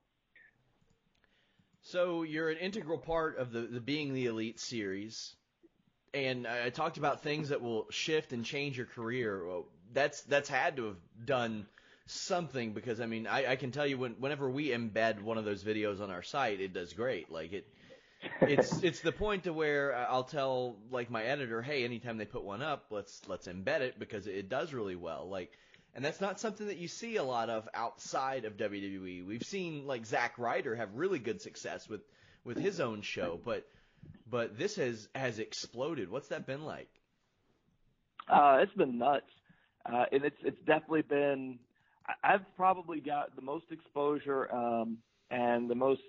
So 1.83 2.25
you're 2.25 2.51
an 2.51 2.59
integral 2.59 2.99
part 2.99 3.39
of 3.39 3.53
the, 3.53 3.61
the 3.61 3.81
Being 3.81 4.13
the 4.13 4.27
Elite 4.27 4.61
series, 4.61 5.37
and 6.13 6.47
I 6.47 6.71
talked 6.71 6.97
about 6.97 7.23
things 7.23 7.51
that 7.51 7.63
will 7.63 7.87
shift 7.91 8.33
and 8.33 8.45
change 8.45 8.77
your 8.77 8.87
career. 8.87 9.47
Well, 9.47 9.67
that's 9.93 10.23
that's 10.23 10.49
had 10.49 10.77
to 10.77 10.87
have 10.87 10.97
done 11.25 11.67
something 12.07 12.73
because 12.73 13.01
I 13.01 13.07
mean 13.07 13.27
I, 13.27 13.53
I 13.53 13.57
can 13.57 13.71
tell 13.71 13.87
you 13.87 13.99
when 13.99 14.13
whenever 14.13 14.51
we 14.51 14.71
embed 14.71 15.23
one 15.23 15.39
of 15.39 15.45
those 15.45 15.63
videos 15.63 16.01
on 16.01 16.11
our 16.11 16.23
site, 16.23 16.61
it 16.61 16.73
does 16.73 16.93
great. 16.93 17.31
Like 17.31 17.53
it, 17.53 17.67
it's 18.41 18.79
it's 18.83 19.01
the 19.01 19.13
point 19.13 19.45
to 19.45 19.53
where 19.53 19.95
I'll 19.97 20.25
tell 20.25 20.77
like 20.91 21.11
my 21.11 21.23
editor, 21.23 21.63
hey, 21.63 21.85
anytime 21.85 22.19
they 22.19 22.25
put 22.25 22.43
one 22.43 22.63
up, 22.63 22.87
let's 22.91 23.23
let's 23.29 23.47
embed 23.47 23.81
it 23.81 23.99
because 23.99 24.27
it 24.27 24.49
does 24.49 24.73
really 24.73 24.97
well. 24.97 25.29
Like, 25.29 25.53
and 25.95 26.05
that's 26.05 26.21
not 26.21 26.41
something 26.41 26.67
that 26.67 26.79
you 26.79 26.89
see 26.89 27.17
a 27.17 27.25
lot 27.25 27.51
of 27.51 27.69
outside 27.75 28.45
of 28.45 28.57
WWE. 28.57 29.27
We've 29.27 29.45
seen 29.45 29.87
like 29.87 30.07
Zack 30.07 30.39
Ryder 30.39 30.75
have 30.75 30.95
really 30.95 31.21
good 31.21 31.41
success 31.41 31.89
with 31.89 32.03
with 32.45 32.57
his 32.57 32.81
own 32.81 33.03
show, 33.03 33.39
but 33.45 33.67
but 34.31 34.59
this 34.59 34.77
has 34.77 35.09
has 35.15 35.39
exploded. 35.39 36.11
What's 36.11 36.29
that 36.29 36.47
been 36.47 36.65
like? 36.65 36.89
Uh, 38.29 38.59
it's 38.61 38.73
been 38.75 38.99
nuts, 38.99 39.25
uh, 39.93 40.05
and 40.13 40.25
it's 40.25 40.37
it's 40.45 40.59
definitely 40.67 41.03
been. 41.03 41.59
I've 42.25 42.45
probably 42.57 43.01
got 43.01 43.35
the 43.37 43.43
most 43.43 43.67
exposure 43.71 44.53
um, 44.53 44.99
and 45.31 45.71
the 45.71 45.75
most, 45.75 46.01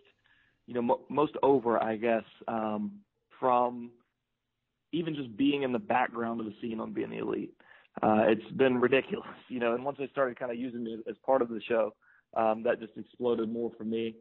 you 0.66 0.74
know, 0.74 0.82
mo- 0.82 1.02
most 1.10 1.34
over, 1.44 1.82
I 1.82 1.96
guess, 1.96 2.24
um, 2.48 2.94
from 3.40 3.92
even 4.94 5.16
just 5.16 5.36
being 5.38 5.64
in 5.64 5.72
the 5.72 5.80
background 5.80 6.40
of 6.40 6.46
the 6.48 6.54
scene 6.62 6.80
on 6.80 6.94
being 6.94 7.12
the 7.12 7.20
elite. 7.20 7.54
Uh, 8.02 8.24
it's 8.28 8.52
been 8.58 8.80
ridiculous, 8.80 9.28
you 9.50 9.60
know. 9.60 9.74
And 9.74 9.84
once 9.84 9.98
I 10.02 10.08
started 10.08 10.40
kind 10.40 10.52
of 10.52 10.58
using 10.58 10.88
it 10.88 11.10
as 11.10 11.18
part 11.26 11.42
of 11.42 11.50
the 11.50 11.62
show, 11.68 11.94
um, 12.36 12.64
that 12.64 12.80
just 12.80 12.94
exploded 12.98 13.52
more 13.52 13.72
for 13.78 13.84
me. 13.84 14.16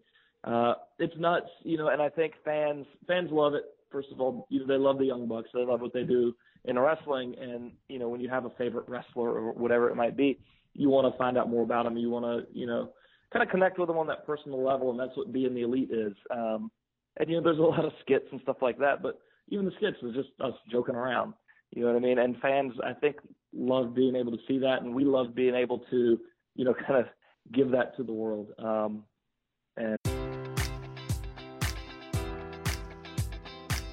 Uh, 0.45 0.75
it's 0.99 1.15
nuts, 1.19 1.49
you 1.65 1.77
know, 1.77 1.89
and 1.89 2.01
I 2.01 2.09
think 2.09 2.35
fans 2.45 2.87
fans 3.07 3.31
love 3.31 3.55
it. 3.55 3.65
First 3.91 4.09
of 4.13 4.21
all, 4.21 4.47
you 4.51 4.61
know, 4.61 4.67
they 4.67 4.77
love 4.77 4.99
the 4.99 5.05
Young 5.05 5.27
Bucks. 5.27 5.49
They 5.53 5.65
love 5.65 5.81
what 5.81 5.93
they 5.93 6.05
do 6.05 6.35
in 6.65 6.79
wrestling, 6.79 7.35
and 7.41 7.73
you 7.89 7.99
know, 7.99 8.09
when 8.09 8.21
you 8.21 8.29
have 8.29 8.45
a 8.45 8.51
favorite 8.51 8.89
wrestler 8.89 9.31
or 9.31 9.53
whatever 9.53 9.91
it 9.91 9.97
might 9.97 10.17
be, 10.17 10.39
you 10.75 10.89
want 10.89 11.13
to 11.13 11.19
find 11.19 11.37
out 11.37 11.51
more 11.51 11.63
about 11.63 11.85
them. 11.85 11.97
You 11.97 12.11
want 12.11 12.25
to, 12.25 12.59
you 12.59 12.67
know, 12.67 12.91
kind 13.33 13.43
of 13.43 13.51
connect 13.51 13.79
with 13.79 13.89
them 13.89 13.99
on 13.99 14.07
that 14.07 14.27
personal 14.27 14.63
level, 14.65 14.91
and 14.91 14.99
that's 14.99 15.17
what 15.17 15.33
being 15.33 15.55
the 15.55 15.63
elite 15.63 15.91
is. 15.91 16.15
Um, 16.31 16.71
and 17.19 17.29
you 17.29 17.37
know, 17.37 17.43
there's 17.43 17.59
a 17.59 17.63
lot 17.63 17.85
of 17.85 17.93
skits 18.01 18.27
and 18.33 18.41
stuff 18.43 18.57
like 18.63 18.79
that, 18.79 19.03
but 19.03 19.19
even 19.49 19.65
the 19.65 19.73
skits 19.77 19.97
was 20.03 20.15
just 20.15 20.29
us 20.41 20.55
joking 20.71 20.95
around. 20.95 21.35
You 21.71 21.83
know 21.83 21.93
what 21.93 21.99
I 21.99 22.01
mean? 22.01 22.19
And 22.19 22.37
fans, 22.41 22.73
I 22.85 22.95
think, 22.95 23.17
love 23.53 23.95
being 23.95 24.17
able 24.17 24.33
to 24.33 24.43
see 24.49 24.59
that, 24.59 24.83
and 24.83 24.95
we 24.95 25.05
love 25.05 25.35
being 25.35 25.55
able 25.55 25.81
to, 25.91 26.19
you 26.55 26.65
know, 26.65 26.75
kind 26.87 26.99
of 27.01 27.07
give 27.53 27.71
that 27.73 27.97
to 27.97 28.03
the 28.03 28.13
world. 28.13 28.49
Um, 28.59 29.05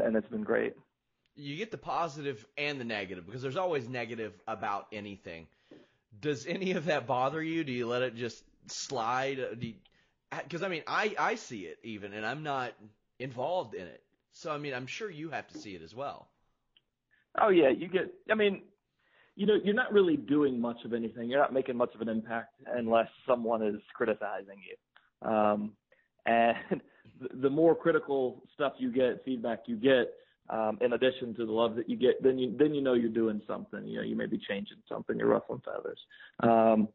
and 0.00 0.16
it's 0.16 0.28
been 0.28 0.44
great. 0.44 0.74
You 1.34 1.56
get 1.56 1.70
the 1.70 1.78
positive 1.78 2.44
and 2.58 2.78
the 2.78 2.84
negative 2.84 3.24
because 3.26 3.42
there's 3.42 3.56
always 3.56 3.88
negative 3.88 4.34
about 4.46 4.86
anything. 4.92 5.46
Does 6.20 6.46
any 6.46 6.72
of 6.72 6.86
that 6.86 7.06
bother 7.06 7.42
you? 7.42 7.64
Do 7.64 7.72
you 7.72 7.86
let 7.86 8.02
it 8.02 8.14
just 8.14 8.44
slide? 8.66 9.40
Because 10.30 10.62
I 10.62 10.68
mean, 10.68 10.82
I 10.86 11.14
I 11.18 11.34
see 11.36 11.60
it 11.60 11.78
even, 11.82 12.12
and 12.12 12.26
I'm 12.26 12.42
not 12.42 12.72
involved 13.18 13.74
in 13.74 13.86
it. 13.86 14.02
So 14.32 14.50
I 14.50 14.58
mean, 14.58 14.74
I'm 14.74 14.86
sure 14.86 15.10
you 15.10 15.30
have 15.30 15.48
to 15.48 15.58
see 15.58 15.74
it 15.74 15.82
as 15.82 15.94
well. 15.94 16.28
Oh 17.40 17.48
yeah, 17.48 17.70
you 17.70 17.88
get. 17.88 18.12
I 18.30 18.34
mean, 18.34 18.62
you 19.36 19.46
know, 19.46 19.56
you're 19.62 19.74
not 19.74 19.92
really 19.92 20.16
doing 20.16 20.60
much 20.60 20.84
of 20.84 20.92
anything. 20.92 21.30
You're 21.30 21.40
not 21.40 21.52
making 21.52 21.76
much 21.76 21.94
of 21.94 22.02
an 22.02 22.08
impact 22.08 22.54
unless 22.66 23.08
someone 23.26 23.62
is 23.62 23.80
criticizing 23.94 24.58
you. 24.68 25.28
Um, 25.28 25.72
and 26.26 26.82
the 27.34 27.50
more 27.50 27.74
critical 27.74 28.42
stuff 28.54 28.74
you 28.78 28.92
get, 28.92 29.24
feedback 29.24 29.60
you 29.66 29.76
get, 29.76 30.12
um, 30.50 30.78
in 30.80 30.92
addition 30.92 31.34
to 31.36 31.46
the 31.46 31.52
love 31.52 31.76
that 31.76 31.88
you 31.88 31.96
get, 31.96 32.22
then 32.22 32.38
you 32.38 32.54
then 32.58 32.74
you 32.74 32.82
know 32.82 32.94
you're 32.94 33.08
doing 33.08 33.40
something. 33.46 33.86
You 33.86 33.98
know, 33.98 34.02
you 34.02 34.16
may 34.16 34.26
be 34.26 34.38
changing 34.38 34.78
something. 34.88 35.18
You're 35.18 35.28
ruffling 35.28 35.62
feathers, 35.64 35.98
um, 36.40 36.88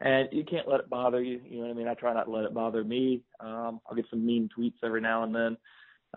and 0.00 0.28
you 0.32 0.44
can't 0.44 0.68
let 0.68 0.80
it 0.80 0.90
bother 0.90 1.22
you. 1.22 1.40
You 1.48 1.58
know 1.58 1.66
what 1.66 1.70
I 1.70 1.74
mean? 1.74 1.88
I 1.88 1.94
try 1.94 2.14
not 2.14 2.24
to 2.24 2.30
let 2.30 2.44
it 2.44 2.54
bother 2.54 2.82
me. 2.82 3.22
Um, 3.40 3.80
I'll 3.86 3.94
get 3.94 4.06
some 4.10 4.24
mean 4.24 4.48
tweets 4.56 4.82
every 4.82 5.00
now 5.00 5.22
and 5.22 5.34
then, 5.34 5.56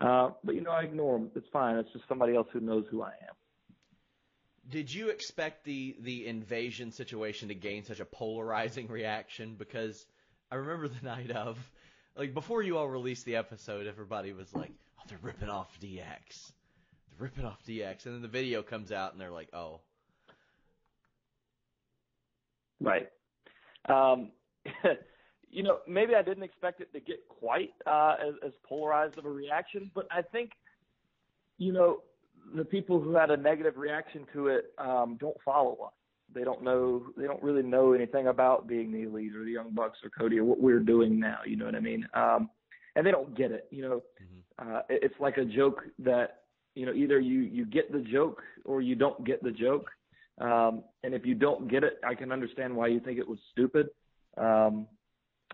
uh, 0.00 0.30
but 0.42 0.54
you 0.54 0.62
know 0.62 0.70
I 0.70 0.82
ignore 0.82 1.18
them. 1.18 1.30
It's 1.36 1.46
fine. 1.52 1.76
It's 1.76 1.92
just 1.92 2.08
somebody 2.08 2.34
else 2.34 2.48
who 2.52 2.60
knows 2.60 2.86
who 2.90 3.02
I 3.02 3.10
am. 3.28 3.34
Did 4.70 4.92
you 4.92 5.10
expect 5.10 5.64
the 5.64 5.96
the 6.00 6.26
invasion 6.26 6.90
situation 6.90 7.48
to 7.48 7.54
gain 7.54 7.84
such 7.84 8.00
a 8.00 8.04
polarizing 8.04 8.88
reaction? 8.88 9.54
Because 9.56 10.06
I 10.50 10.56
remember 10.56 10.88
the 10.88 11.04
night 11.04 11.30
of 11.30 11.58
like 12.18 12.34
before 12.34 12.62
you 12.62 12.76
all 12.76 12.88
released 12.88 13.24
the 13.24 13.36
episode, 13.36 13.86
everybody 13.86 14.32
was 14.32 14.52
like, 14.54 14.72
"Oh, 14.98 15.02
they're 15.08 15.18
ripping 15.22 15.48
off 15.48 15.78
DX. 15.80 16.52
They're 17.08 17.20
ripping 17.20 17.44
off 17.44 17.62
DX," 17.66 18.06
and 18.06 18.14
then 18.16 18.22
the 18.22 18.28
video 18.28 18.62
comes 18.62 18.90
out, 18.92 19.12
and 19.12 19.20
they're 19.20 19.30
like, 19.30 19.48
"Oh." 19.54 19.80
Right. 22.80 23.08
Um, 23.88 24.32
you 25.50 25.62
know, 25.62 25.78
maybe 25.86 26.14
I 26.14 26.22
didn't 26.22 26.42
expect 26.42 26.80
it 26.80 26.92
to 26.92 27.00
get 27.00 27.26
quite 27.28 27.70
uh, 27.86 28.16
as, 28.20 28.34
as 28.44 28.52
polarized 28.68 29.16
of 29.16 29.24
a 29.24 29.30
reaction, 29.30 29.90
but 29.94 30.06
I 30.10 30.22
think, 30.22 30.52
you 31.56 31.72
know, 31.72 32.02
the 32.54 32.64
people 32.64 33.00
who 33.00 33.14
had 33.14 33.30
a 33.30 33.36
negative 33.36 33.76
reaction 33.76 34.26
to 34.32 34.48
it 34.48 34.72
um, 34.78 35.16
don't 35.18 35.36
follow 35.44 35.72
us 35.86 35.97
they 36.34 36.44
don't 36.44 36.62
know 36.62 37.02
they 37.16 37.24
don't 37.24 37.42
really 37.42 37.62
know 37.62 37.92
anything 37.92 38.28
about 38.28 38.66
being 38.66 38.92
the 38.92 39.02
elite 39.02 39.34
or 39.34 39.44
the 39.44 39.50
young 39.50 39.70
bucks 39.72 39.98
or 40.04 40.10
cody 40.10 40.38
or 40.38 40.44
what 40.44 40.60
we're 40.60 40.80
doing 40.80 41.18
now 41.18 41.38
you 41.46 41.56
know 41.56 41.64
what 41.64 41.74
i 41.74 41.80
mean? 41.80 42.06
Um 42.14 42.50
and 42.96 43.06
they 43.06 43.10
don't 43.10 43.36
get 43.36 43.52
it 43.52 43.66
you 43.70 43.82
know? 43.82 44.02
Mm-hmm. 44.22 44.76
uh 44.76 44.80
it's 44.88 45.18
like 45.20 45.38
a 45.38 45.44
joke 45.44 45.82
that 45.98 46.42
you 46.74 46.86
know 46.86 46.92
either 46.92 47.18
you 47.18 47.40
you 47.40 47.64
get 47.64 47.92
the 47.92 48.00
joke 48.00 48.42
or 48.64 48.80
you 48.80 48.94
don't 48.94 49.24
get 49.24 49.42
the 49.42 49.50
joke. 49.50 49.90
Um 50.40 50.84
and 51.02 51.14
if 51.14 51.24
you 51.24 51.34
don't 51.34 51.68
get 51.70 51.84
it 51.84 51.98
i 52.04 52.14
can 52.14 52.32
understand 52.32 52.74
why 52.74 52.88
you 52.88 53.00
think 53.00 53.18
it 53.18 53.28
was 53.28 53.38
stupid. 53.52 53.88
Um 54.36 54.86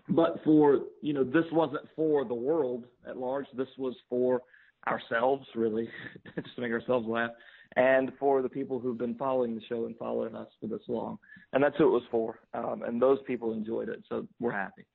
but 0.09 0.39
for 0.43 0.81
you 1.01 1.13
know 1.13 1.23
this 1.23 1.45
wasn't 1.51 1.87
for 1.95 2.25
the 2.25 2.33
world 2.33 2.85
at 3.07 3.17
large. 3.17 3.45
This 3.55 3.69
was 3.77 3.95
for 4.09 4.41
ourselves 4.87 5.47
really. 5.55 5.89
Just 6.35 6.55
to 6.55 6.61
make 6.61 6.71
ourselves 6.71 7.07
laugh 7.07 7.31
and 7.75 8.11
for 8.19 8.41
the 8.41 8.49
people 8.49 8.79
who've 8.79 8.97
been 8.97 9.15
following 9.15 9.55
the 9.55 9.61
show 9.67 9.85
and 9.85 9.97
following 9.97 10.35
us 10.35 10.47
for 10.59 10.67
this 10.67 10.81
long. 10.87 11.17
And 11.53 11.63
that's 11.63 11.77
who 11.77 11.87
it 11.87 11.91
was 11.91 12.03
for. 12.11 12.39
Um, 12.53 12.83
and 12.83 13.01
those 13.01 13.19
people 13.25 13.53
enjoyed 13.53 13.89
it, 13.89 14.03
so 14.09 14.27
we're 14.39 14.51
happy. 14.51 14.85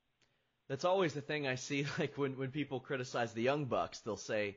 That's 0.68 0.84
always 0.84 1.14
the 1.14 1.20
thing 1.20 1.46
I 1.46 1.56
see. 1.56 1.86
Like 1.98 2.16
when 2.16 2.38
when 2.38 2.50
people 2.50 2.80
criticize 2.80 3.32
the 3.32 3.42
Young 3.42 3.64
Bucks, 3.66 4.00
they'll 4.00 4.16
say 4.16 4.56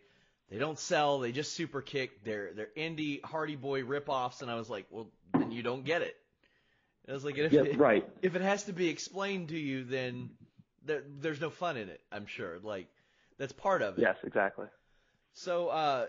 they 0.50 0.58
don't 0.58 0.78
sell, 0.78 1.20
they 1.20 1.32
just 1.32 1.54
super 1.54 1.82
kick. 1.82 2.24
They're 2.24 2.52
they're 2.54 2.70
indie 2.78 3.24
Hardy 3.24 3.56
Boy 3.56 3.82
ripoffs, 3.84 4.42
and 4.42 4.52
I 4.52 4.56
was 4.56 4.70
like, 4.70 4.86
well, 4.90 5.10
then 5.34 5.52
you 5.52 5.64
don't 5.64 5.84
get 5.84 6.02
it. 6.02 6.16
And 7.06 7.14
I 7.14 7.16
was 7.16 7.26
like, 7.26 7.38
if 7.38 7.52
yeah, 7.52 7.64
it, 7.64 7.78
right. 7.78 8.08
If 8.22 8.36
it 8.36 8.42
has 8.42 8.64
to 8.66 8.74
be 8.74 8.90
explained 8.90 9.50
to 9.50 9.58
you, 9.58 9.84
then 9.84 10.30
there, 10.86 11.04
there's 11.20 11.42
no 11.42 11.50
fun 11.50 11.78
in 11.78 11.90
it. 11.90 12.02
I'm 12.12 12.28
sure. 12.28 12.60
Like 12.62 12.88
that's 13.38 13.54
part 13.54 13.82
of 13.82 13.98
it. 13.98 14.02
Yes, 14.02 14.18
exactly. 14.24 14.68
So, 15.34 15.70
uh, 15.70 16.06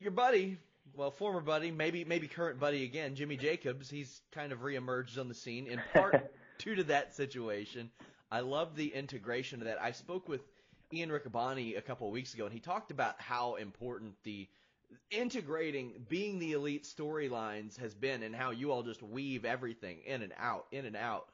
your 0.00 0.12
buddy 0.12 0.58
well, 0.94 1.10
former 1.10 1.40
buddy, 1.40 1.70
maybe 1.70 2.04
maybe 2.04 2.26
current 2.26 2.58
buddy 2.58 2.84
again, 2.84 3.14
Jimmy 3.14 3.36
Jacobs. 3.36 3.90
He's 3.90 4.20
kind 4.32 4.52
of 4.52 4.60
reemerged 4.60 5.18
on 5.18 5.28
the 5.28 5.34
scene 5.34 5.66
in 5.66 5.80
part 5.92 6.32
due 6.58 6.74
to 6.74 6.84
that 6.84 7.14
situation. 7.14 7.90
I 8.30 8.40
love 8.40 8.76
the 8.76 8.88
integration 8.88 9.60
of 9.60 9.66
that. 9.66 9.80
I 9.80 9.92
spoke 9.92 10.28
with 10.28 10.42
Ian 10.92 11.10
Riccaboni 11.10 11.76
a 11.76 11.82
couple 11.82 12.06
of 12.06 12.12
weeks 12.12 12.34
ago, 12.34 12.44
and 12.44 12.52
he 12.52 12.60
talked 12.60 12.90
about 12.90 13.20
how 13.20 13.56
important 13.56 14.14
the 14.24 14.48
integrating 15.10 15.92
being 16.08 16.38
the 16.38 16.52
elite 16.52 16.84
storylines 16.84 17.78
has 17.78 17.94
been 17.94 18.22
and 18.22 18.34
how 18.34 18.50
you 18.50 18.72
all 18.72 18.82
just 18.82 19.02
weave 19.02 19.44
everything 19.44 19.98
in 20.04 20.22
and 20.22 20.32
out, 20.38 20.66
in 20.72 20.84
and 20.84 20.96
out. 20.96 21.26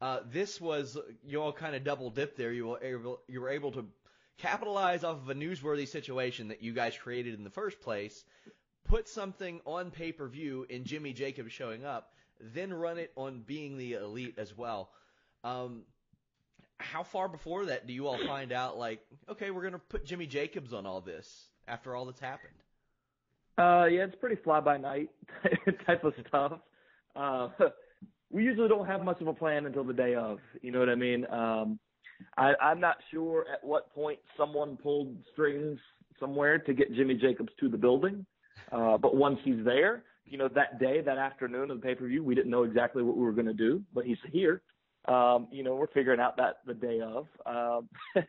Uh, 0.00 0.20
this 0.30 0.60
was 0.60 0.98
you 1.24 1.40
all 1.40 1.52
kind 1.52 1.74
of 1.74 1.84
double 1.84 2.10
dip 2.10 2.36
there. 2.36 2.52
You 2.52 2.68
were 2.68 2.82
able 2.82 3.20
you 3.28 3.40
were 3.40 3.50
able 3.50 3.72
to 3.72 3.86
capitalize 4.38 5.04
off 5.04 5.18
of 5.18 5.28
a 5.30 5.34
newsworthy 5.34 5.86
situation 5.86 6.48
that 6.48 6.62
you 6.62 6.72
guys 6.72 6.96
created 6.96 7.34
in 7.34 7.44
the 7.44 7.50
first 7.50 7.80
place, 7.80 8.24
put 8.84 9.08
something 9.08 9.60
on 9.66 9.90
pay 9.90 10.12
per 10.12 10.28
view 10.28 10.66
in 10.68 10.84
Jimmy 10.84 11.12
Jacobs 11.12 11.52
showing 11.52 11.84
up, 11.84 12.12
then 12.40 12.72
run 12.72 12.98
it 12.98 13.12
on 13.16 13.42
being 13.46 13.76
the 13.76 13.94
elite 13.94 14.34
as 14.38 14.56
well. 14.56 14.90
Um, 15.42 15.82
how 16.78 17.02
far 17.02 17.28
before 17.28 17.66
that 17.66 17.86
do 17.86 17.92
you 17.92 18.06
all 18.08 18.18
find 18.26 18.52
out 18.52 18.76
like 18.76 19.00
okay 19.28 19.50
we're 19.50 19.62
gonna 19.62 19.78
put 19.78 20.04
Jimmy 20.04 20.26
Jacobs 20.26 20.72
on 20.72 20.86
all 20.86 21.00
this 21.00 21.48
after 21.68 21.94
all 21.94 22.04
that's 22.04 22.20
happened? 22.20 22.52
Uh, 23.56 23.86
yeah, 23.86 24.04
it's 24.04 24.16
pretty 24.16 24.36
fly 24.36 24.60
by 24.60 24.76
night 24.76 25.10
type 25.86 26.02
of 26.04 26.12
stuff. 26.26 26.52
Uh, 27.14 27.48
we 28.30 28.42
usually 28.42 28.68
don't 28.68 28.86
have 28.86 29.04
much 29.04 29.20
of 29.20 29.28
a 29.28 29.32
plan 29.32 29.66
until 29.66 29.84
the 29.84 29.92
day 29.92 30.16
of. 30.16 30.40
You 30.60 30.72
know 30.72 30.80
what 30.80 30.88
I 30.88 30.96
mean? 30.96 31.24
Um, 31.30 31.78
I, 32.36 32.52
I'm 32.60 32.80
not 32.80 32.96
sure 33.10 33.46
at 33.52 33.62
what 33.64 33.94
point 33.94 34.18
someone 34.36 34.76
pulled 34.76 35.16
strings 35.32 35.78
somewhere 36.18 36.58
to 36.58 36.72
get 36.72 36.94
Jimmy 36.94 37.14
Jacobs 37.14 37.52
to 37.60 37.68
the 37.68 37.76
building. 37.76 38.24
Uh, 38.72 38.96
but 38.96 39.16
once 39.16 39.38
he's 39.44 39.64
there, 39.64 40.04
you 40.24 40.38
know, 40.38 40.48
that 40.54 40.78
day, 40.80 41.00
that 41.00 41.18
afternoon 41.18 41.70
of 41.70 41.80
the 41.80 41.86
pay 41.86 41.94
per 41.94 42.06
view, 42.06 42.24
we 42.24 42.34
didn't 42.34 42.50
know 42.50 42.62
exactly 42.62 43.02
what 43.02 43.16
we 43.16 43.22
were 43.22 43.32
going 43.32 43.46
to 43.46 43.52
do, 43.52 43.82
but 43.92 44.04
he's 44.04 44.18
here. 44.32 44.62
Um, 45.06 45.48
you 45.50 45.62
know, 45.62 45.74
we're 45.74 45.88
figuring 45.88 46.20
out 46.20 46.36
that 46.38 46.56
the 46.66 46.74
day 46.74 47.00
of. 47.00 47.26
Um, 47.44 47.88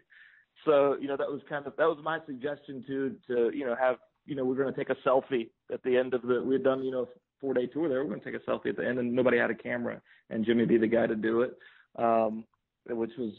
so, 0.65 0.97
you 0.99 1.07
know, 1.07 1.15
that 1.15 1.27
was 1.27 1.41
kind 1.47 1.65
of, 1.65 1.73
that 1.77 1.85
was 1.85 1.99
my 2.03 2.19
suggestion 2.25 2.83
to, 2.87 3.15
to, 3.27 3.55
you 3.55 3.65
know, 3.65 3.75
have, 3.79 3.97
you 4.25 4.35
know, 4.35 4.43
we're 4.43 4.55
going 4.55 4.73
to 4.73 4.77
take 4.77 4.89
a 4.89 5.07
selfie 5.07 5.49
at 5.71 5.81
the 5.83 5.97
end 5.97 6.13
of 6.13 6.21
the, 6.23 6.41
we 6.43 6.55
had 6.55 6.63
done, 6.63 6.83
you 6.83 6.91
know, 6.91 7.03
a 7.03 7.07
four 7.39 7.53
day 7.53 7.67
tour 7.67 7.87
there. 7.87 8.03
We're 8.03 8.09
going 8.09 8.21
to 8.21 8.31
take 8.31 8.41
a 8.41 8.49
selfie 8.49 8.69
at 8.69 8.77
the 8.77 8.85
end 8.85 8.99
and 8.99 9.13
nobody 9.13 9.37
had 9.37 9.51
a 9.51 9.55
camera 9.55 10.01
and 10.29 10.45
Jimmy 10.45 10.65
be 10.65 10.77
the 10.77 10.87
guy 10.87 11.07
to 11.07 11.15
do 11.15 11.41
it. 11.41 11.57
Um, 11.97 12.43
which 12.89 13.11
was 13.17 13.31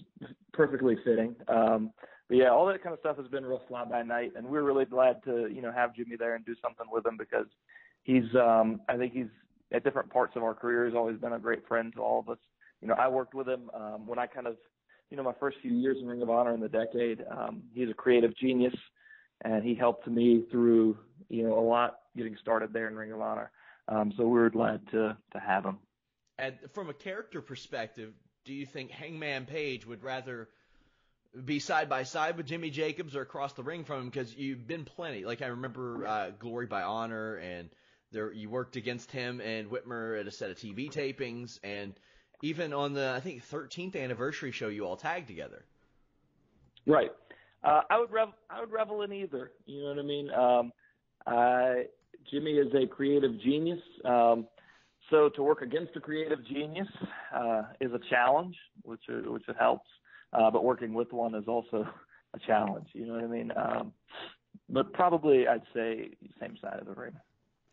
perfectly 0.53 0.97
fitting. 1.05 1.37
Um, 1.49 1.93
but 2.29 2.38
yeah, 2.38 2.50
all 2.50 2.67
that 2.67 2.83
kind 2.83 2.93
of 2.93 3.00
stuff 3.00 3.17
has 3.19 3.29
been 3.29 3.45
real 3.45 3.62
fly 3.69 3.85
by 3.85 4.03
night, 4.03 4.33
and 4.37 4.47
we're 4.47 4.62
really 4.62 4.85
glad 4.85 5.23
to 5.25 5.49
you 5.49 5.62
know 5.62 5.73
have 5.73 5.95
Jimmy 5.95 6.17
there 6.17 6.35
and 6.35 6.45
do 6.45 6.55
something 6.62 6.87
with 6.91 7.07
him 7.07 7.17
because 7.17 7.47
he's 8.03 8.35
um, 8.35 8.81
I 8.88 8.97
think 8.97 9.12
he's 9.12 9.29
at 9.73 9.85
different 9.85 10.11
parts 10.11 10.35
of 10.37 10.43
our 10.43 10.55
career 10.55 10.85
has 10.87 10.95
always 10.95 11.19
been 11.19 11.33
a 11.33 11.38
great 11.38 11.67
friend 11.67 11.93
to 11.95 12.00
all 12.00 12.21
of 12.21 12.29
us. 12.29 12.38
You 12.81 12.88
know, 12.88 12.95
I 12.95 13.09
worked 13.09 13.35
with 13.35 13.49
him 13.49 13.71
um, 13.75 14.07
when 14.07 14.19
I 14.19 14.26
kind 14.26 14.47
of 14.47 14.57
you 15.11 15.17
know 15.17 15.23
my 15.23 15.35
first 15.38 15.59
few 15.62 15.73
years 15.73 15.99
in 16.00 16.09
Ring 16.09 16.23
of 16.23 16.31
Honor 16.31 16.55
in 16.55 16.61
the 16.61 16.69
decade. 16.69 17.25
Um, 17.31 17.62
he's 17.73 17.91
a 17.91 17.95
creative 17.95 18.37
genius, 18.37 18.75
and 19.45 19.62
he 19.62 19.75
helped 19.75 20.09
me 20.09 20.45
through 20.50 20.99
you 21.29 21.45
know 21.45 21.59
a 21.59 21.67
lot 21.67 22.00
getting 22.17 22.37
started 22.41 22.73
there 22.73 22.88
in 22.88 22.97
Ring 22.97 23.12
of 23.12 23.21
Honor. 23.21 23.50
Um, 23.88 24.12
so 24.17 24.25
we 24.25 24.38
were 24.41 24.50
glad 24.50 24.81
to 24.91 25.17
to 25.33 25.38
have 25.38 25.65
him. 25.65 25.79
And 26.38 26.57
from 26.75 26.91
a 26.91 26.95
character 26.95 27.41
perspective, 27.41 28.12
do 28.47 28.55
you 28.55 28.65
think 28.65 28.91
Hangman 28.91 29.45
Page 29.45 29.87
would 29.87 30.03
rather 30.03 30.49
be 31.45 31.59
side 31.59 31.88
by 31.88 32.05
side 32.05 32.37
with 32.38 32.47
Jimmy 32.47 32.71
Jacobs 32.71 33.15
or 33.15 33.21
across 33.21 33.53
the 33.53 33.62
ring 33.62 33.85
from 33.85 34.00
him? 34.00 34.07
Because 34.07 34.35
you've 34.35 34.67
been 34.67 34.85
plenty. 34.85 35.25
Like 35.25 35.43
I 35.43 35.49
remember 35.49 36.07
uh, 36.07 36.31
Glory 36.38 36.67
by 36.67 36.83
Honor, 36.83 37.37
and 37.37 37.69
there 38.12 38.33
you 38.33 38.49
worked 38.49 38.76
against 38.76 39.11
him 39.11 39.41
and 39.41 39.69
Whitmer 39.69 40.19
at 40.19 40.26
a 40.26 40.31
set 40.31 40.50
of 40.50 40.57
TV 40.57 40.91
tapings, 40.91 41.59
and 41.62 41.93
even 42.43 42.73
on 42.73 42.95
the 42.95 43.12
I 43.15 43.21
think 43.21 43.43
13th 43.45 44.00
anniversary 44.00 44.53
show, 44.53 44.69
you 44.69 44.87
all 44.87 44.97
tagged 44.97 45.26
together. 45.26 45.65
Right. 46.87 47.11
Uh, 47.65 47.81
I 47.91 47.99
would 47.99 48.12
rev- 48.12 48.29
I 48.49 48.61
would 48.61 48.71
revel 48.71 49.03
in 49.03 49.12
either. 49.12 49.50
You 49.67 49.83
know 49.83 49.88
what 49.88 49.99
I 49.99 50.03
mean? 50.03 50.31
Um, 50.31 50.73
uh, 51.26 51.75
Jimmy 52.31 52.53
is 52.53 52.73
a 52.75 52.87
creative 52.87 53.41
genius. 53.41 53.81
Um, 54.05 54.47
so 55.11 55.29
to 55.31 55.43
work 55.43 55.63
against 55.63 55.97
a 55.97 56.01
creative 56.01 56.45
genius 56.47 56.89
uh, 57.35 57.63
is 57.81 57.93
a 57.93 58.01
challenge, 58.11 58.57
which 58.83 59.03
which 59.09 59.49
it 59.49 59.57
helps. 59.59 59.89
Uh, 60.33 60.50
but 60.50 60.65
working 60.65 60.93
with 60.93 61.13
one 61.13 61.35
is 61.35 61.45
also 61.47 61.87
a 62.35 62.39
challenge. 62.47 62.89
You 62.93 63.07
know 63.07 63.15
what 63.15 63.25
I 63.25 63.28
mean? 63.28 63.52
Um, 63.57 63.93
but 64.69 64.93
probably 64.93 65.47
I'd 65.47 65.63
say 65.75 66.11
same 66.41 66.57
side 66.61 66.78
of 66.80 66.87
the 66.87 66.95
ring. 66.95 67.13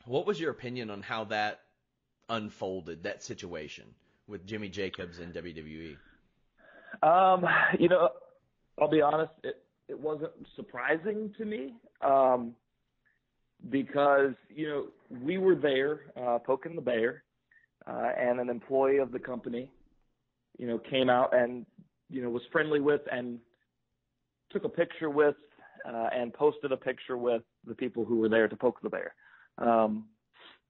What 0.05 0.27
was 0.27 0.39
your 0.39 0.51
opinion 0.51 0.89
on 0.89 1.01
how 1.01 1.23
that 1.25 1.62
unfolded, 2.29 3.03
that 3.03 3.23
situation 3.23 3.86
with 4.27 4.45
Jimmy 4.45 4.69
Jacobs 4.69 5.19
and 5.19 5.34
WWE? 5.34 5.95
Um, 7.01 7.45
you 7.79 7.89
know, 7.89 8.10
I'll 8.79 8.89
be 8.89 9.01
honest, 9.01 9.31
it 9.43 9.63
it 9.88 9.99
wasn't 9.99 10.31
surprising 10.55 11.34
to 11.38 11.45
me. 11.45 11.73
Um, 12.01 12.55
because 13.69 14.34
you 14.49 14.67
know 14.67 14.86
we 15.23 15.38
were 15.38 15.55
there 15.55 16.01
uh, 16.21 16.39
poking 16.39 16.75
the 16.75 16.81
bear, 16.81 17.23
uh, 17.87 18.11
and 18.17 18.39
an 18.39 18.49
employee 18.49 18.97
of 18.97 19.11
the 19.11 19.19
company, 19.19 19.71
you 20.57 20.67
know, 20.67 20.77
came 20.77 21.09
out 21.09 21.35
and 21.35 21.65
you 22.09 22.21
know 22.21 22.29
was 22.29 22.43
friendly 22.51 22.79
with 22.79 23.01
and 23.11 23.39
took 24.51 24.63
a 24.63 24.69
picture 24.69 25.09
with 25.09 25.35
uh, 25.87 26.09
and 26.13 26.33
posted 26.33 26.71
a 26.71 26.77
picture 26.77 27.17
with 27.17 27.41
the 27.65 27.75
people 27.75 28.05
who 28.05 28.17
were 28.17 28.29
there 28.29 28.47
to 28.47 28.55
poke 28.55 28.81
the 28.81 28.89
bear. 28.89 29.15
Um, 29.57 30.05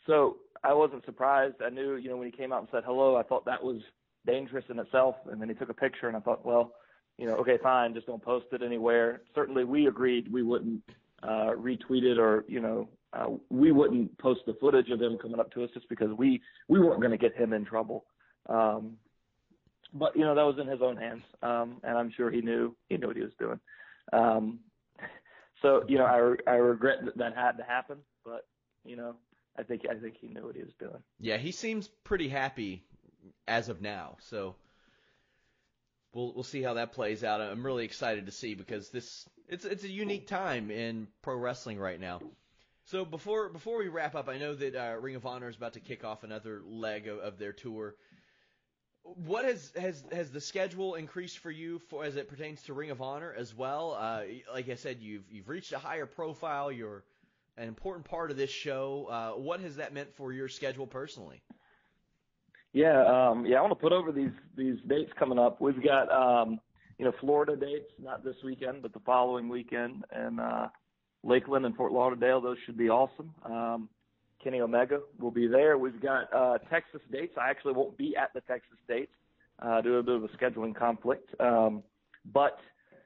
so 0.08 0.38
I 0.64 0.74
wasn't 0.74 1.06
surprised. 1.06 1.56
I 1.64 1.70
knew, 1.70 1.96
you 1.96 2.10
know, 2.10 2.18
when 2.18 2.30
he 2.30 2.36
came 2.36 2.52
out 2.52 2.60
and 2.60 2.68
said 2.72 2.84
hello, 2.86 3.16
I 3.16 3.24
thought 3.24 3.46
that 3.46 3.64
was 3.64 3.82
dangerous 4.26 4.66
in 4.70 4.80
itself. 4.80 5.16
And 5.30 5.42
then 5.42 5.50
he 5.50 5.56
took 5.56 5.70
a 5.70 5.74
picture, 5.74 6.08
and 6.08 6.18
I 6.18 6.22
thought, 6.22 6.46
well, 6.46 6.74
you 7.18 7.28
know, 7.28 7.36
okay, 7.36 7.58
fine, 7.62 7.94
just 7.94 8.08
don't 8.08 8.24
post 8.24 8.48
it 8.52 8.64
anywhere. 8.64 9.22
Certainly, 9.36 9.66
we 9.66 9.88
agreed 9.88 10.32
we 10.32 10.44
wouldn't 10.44 10.82
uh, 11.22 11.52
retweet 11.58 12.04
it 12.04 12.18
or 12.18 12.44
you 12.48 12.60
know 12.60 12.90
uh, 13.14 13.28
we 13.50 13.72
wouldn't 13.72 14.18
post 14.18 14.42
the 14.46 14.56
footage 14.60 14.90
of 14.90 15.02
him 15.02 15.18
coming 15.22 15.40
up 15.40 15.52
to 15.54 15.64
us 15.64 15.70
just 15.74 15.88
because 15.90 16.10
we 16.18 16.42
we 16.68 16.80
weren't 16.80 17.02
going 17.02 17.12
to 17.12 17.18
get 17.18 17.36
him 17.36 17.54
in 17.54 17.66
trouble. 17.66 18.06
Um, 18.48 18.98
but 19.94 20.16
you 20.16 20.24
know 20.24 20.36
that 20.36 20.44
was 20.44 20.58
in 20.60 20.68
his 20.68 20.82
own 20.82 20.98
hands, 20.98 21.24
um, 21.42 21.78
and 21.84 21.98
I'm 21.98 22.12
sure 22.16 22.32
he 22.32 22.42
knew 22.42 22.76
he 22.90 22.98
knew 22.98 23.08
what 23.08 23.16
he 23.16 23.22
was 23.22 23.34
doing. 23.40 23.60
Um, 24.12 24.60
so 25.62 25.84
you 25.88 25.98
know 25.98 26.06
I 26.06 26.52
I 26.52 26.56
regret 26.56 27.06
that 27.06 27.18
that 27.18 27.36
had 27.36 27.54
to 27.54 27.64
happen, 27.64 27.98
but 28.26 28.48
you 28.84 28.96
know 28.96 29.16
I 29.58 29.64
think 29.64 29.84
I 29.90 29.96
think 29.96 30.16
he 30.20 30.28
knew 30.28 30.46
what 30.46 30.56
he 30.56 30.64
was 30.64 30.74
doing. 30.80 31.04
Yeah, 31.20 31.38
he 31.38 31.52
seems 31.52 31.88
pretty 32.04 32.28
happy 32.28 32.84
as 33.48 33.70
of 33.70 33.82
now. 33.82 34.18
So 34.22 34.56
we'll 36.14 36.34
we'll 36.34 36.44
see 36.44 36.64
how 36.64 36.76
that 36.76 36.94
plays 36.94 37.24
out. 37.24 37.42
I'm 37.42 37.66
really 37.66 37.86
excited 37.86 38.26
to 38.26 38.32
see 38.32 38.56
because 38.56 38.90
this 38.90 39.28
it's 39.48 39.66
it's 39.66 39.84
a 39.84 39.90
unique 39.90 40.28
time 40.28 40.72
in 40.72 41.08
pro 41.22 41.36
wrestling 41.36 41.78
right 41.78 42.00
now. 42.00 42.20
So 42.86 43.06
before 43.06 43.50
before 43.50 43.78
we 43.78 43.88
wrap 43.88 44.16
up, 44.16 44.28
I 44.28 44.38
know 44.38 44.54
that 44.56 44.76
uh, 44.76 44.98
Ring 45.00 45.16
of 45.16 45.26
Honor 45.26 45.50
is 45.50 45.56
about 45.56 45.74
to 45.74 45.80
kick 45.80 46.04
off 46.04 46.24
another 46.24 46.62
leg 46.66 47.08
of, 47.08 47.20
of 47.20 47.38
their 47.38 47.54
tour. 47.54 47.96
What 49.04 49.46
has 49.46 49.72
has 49.76 50.04
has 50.12 50.32
the 50.32 50.42
schedule 50.42 50.96
increased 50.96 51.40
for 51.40 51.52
you 51.52 51.80
for 51.90 52.04
as 52.04 52.16
it 52.16 52.28
pertains 52.28 52.62
to 52.64 52.74
Ring 52.74 52.92
of 52.92 53.02
Honor 53.02 53.34
as 53.38 53.56
well? 53.56 53.98
Uh, 54.00 54.24
like 54.54 54.70
I 54.70 54.76
said, 54.76 55.00
you've 55.02 55.24
you've 55.32 55.48
reached 55.48 55.72
a 55.72 55.80
higher 55.80 56.06
profile. 56.06 56.72
You're 56.72 57.04
an 57.58 57.68
important 57.68 58.06
part 58.06 58.32
of 58.32 58.38
this 58.38 58.50
show. 58.50 59.08
Uh, 59.10 59.40
what 59.40 59.62
has 59.62 59.78
that 59.78 59.94
meant 59.94 60.14
for 60.16 60.34
your 60.34 60.50
schedule 60.50 60.88
personally? 60.88 61.42
Yeah, 62.74 63.04
um, 63.06 63.46
yeah, 63.46 63.58
I 63.58 63.62
want 63.62 63.72
to 63.72 63.82
put 63.82 63.94
over 63.94 64.12
these 64.12 64.32
these 64.58 64.78
dates 64.88 65.12
coming 65.18 65.40
up. 65.40 65.62
We've 65.62 65.82
got 65.84 66.12
um, 66.12 66.60
you 66.98 67.06
know 67.06 67.14
Florida 67.22 67.56
dates, 67.56 67.92
not 67.98 68.26
this 68.26 68.36
weekend, 68.44 68.82
but 68.82 68.94
the 68.94 69.00
following 69.06 69.48
weekend, 69.48 70.04
and 70.12 70.40
uh, 70.40 70.68
Lakeland 71.24 71.66
and 71.66 71.76
Fort 71.76 71.92
Lauderdale. 71.92 72.42
Those 72.42 72.58
should 72.66 72.78
be 72.78 72.90
awesome. 72.90 73.34
Um, 73.46 73.90
Kenny 74.44 74.60
Omega 74.62 75.00
will 75.20 75.32
be 75.32 75.48
there. 75.48 75.78
We've 75.78 76.02
got 76.02 76.34
uh, 76.34 76.58
Texas 76.70 77.02
dates. 77.12 77.34
I 77.40 77.50
actually 77.50 77.74
won't 77.74 77.98
be 77.98 78.16
at 78.16 78.34
the 78.34 78.42
Texas 78.42 78.78
dates 78.88 79.14
uh, 79.60 79.82
due 79.82 79.92
to 79.92 79.98
a 79.98 80.04
bit 80.04 80.16
of 80.16 80.24
a 80.24 80.28
scheduling 80.30 80.76
conflict, 80.76 81.30
um, 81.40 81.84
but 82.34 82.58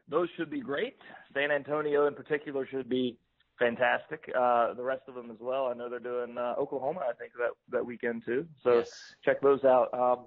those 0.09 0.29
should 0.35 0.49
be 0.49 0.61
great. 0.61 0.97
San 1.33 1.51
Antonio 1.51 2.07
in 2.07 2.15
particular 2.15 2.65
should 2.65 2.89
be 2.89 3.17
fantastic. 3.59 4.31
Uh, 4.37 4.73
the 4.73 4.83
rest 4.83 5.03
of 5.07 5.15
them 5.15 5.29
as 5.29 5.37
well. 5.39 5.67
I 5.67 5.73
know 5.73 5.89
they're 5.89 5.99
doing 5.99 6.37
uh, 6.37 6.55
Oklahoma, 6.57 7.01
I 7.07 7.13
think 7.13 7.33
that 7.37 7.51
that 7.69 7.85
weekend 7.85 8.23
too. 8.25 8.47
So 8.63 8.79
yes. 8.79 9.15
check 9.23 9.41
those 9.41 9.63
out. 9.63 9.93
Um, 9.93 10.25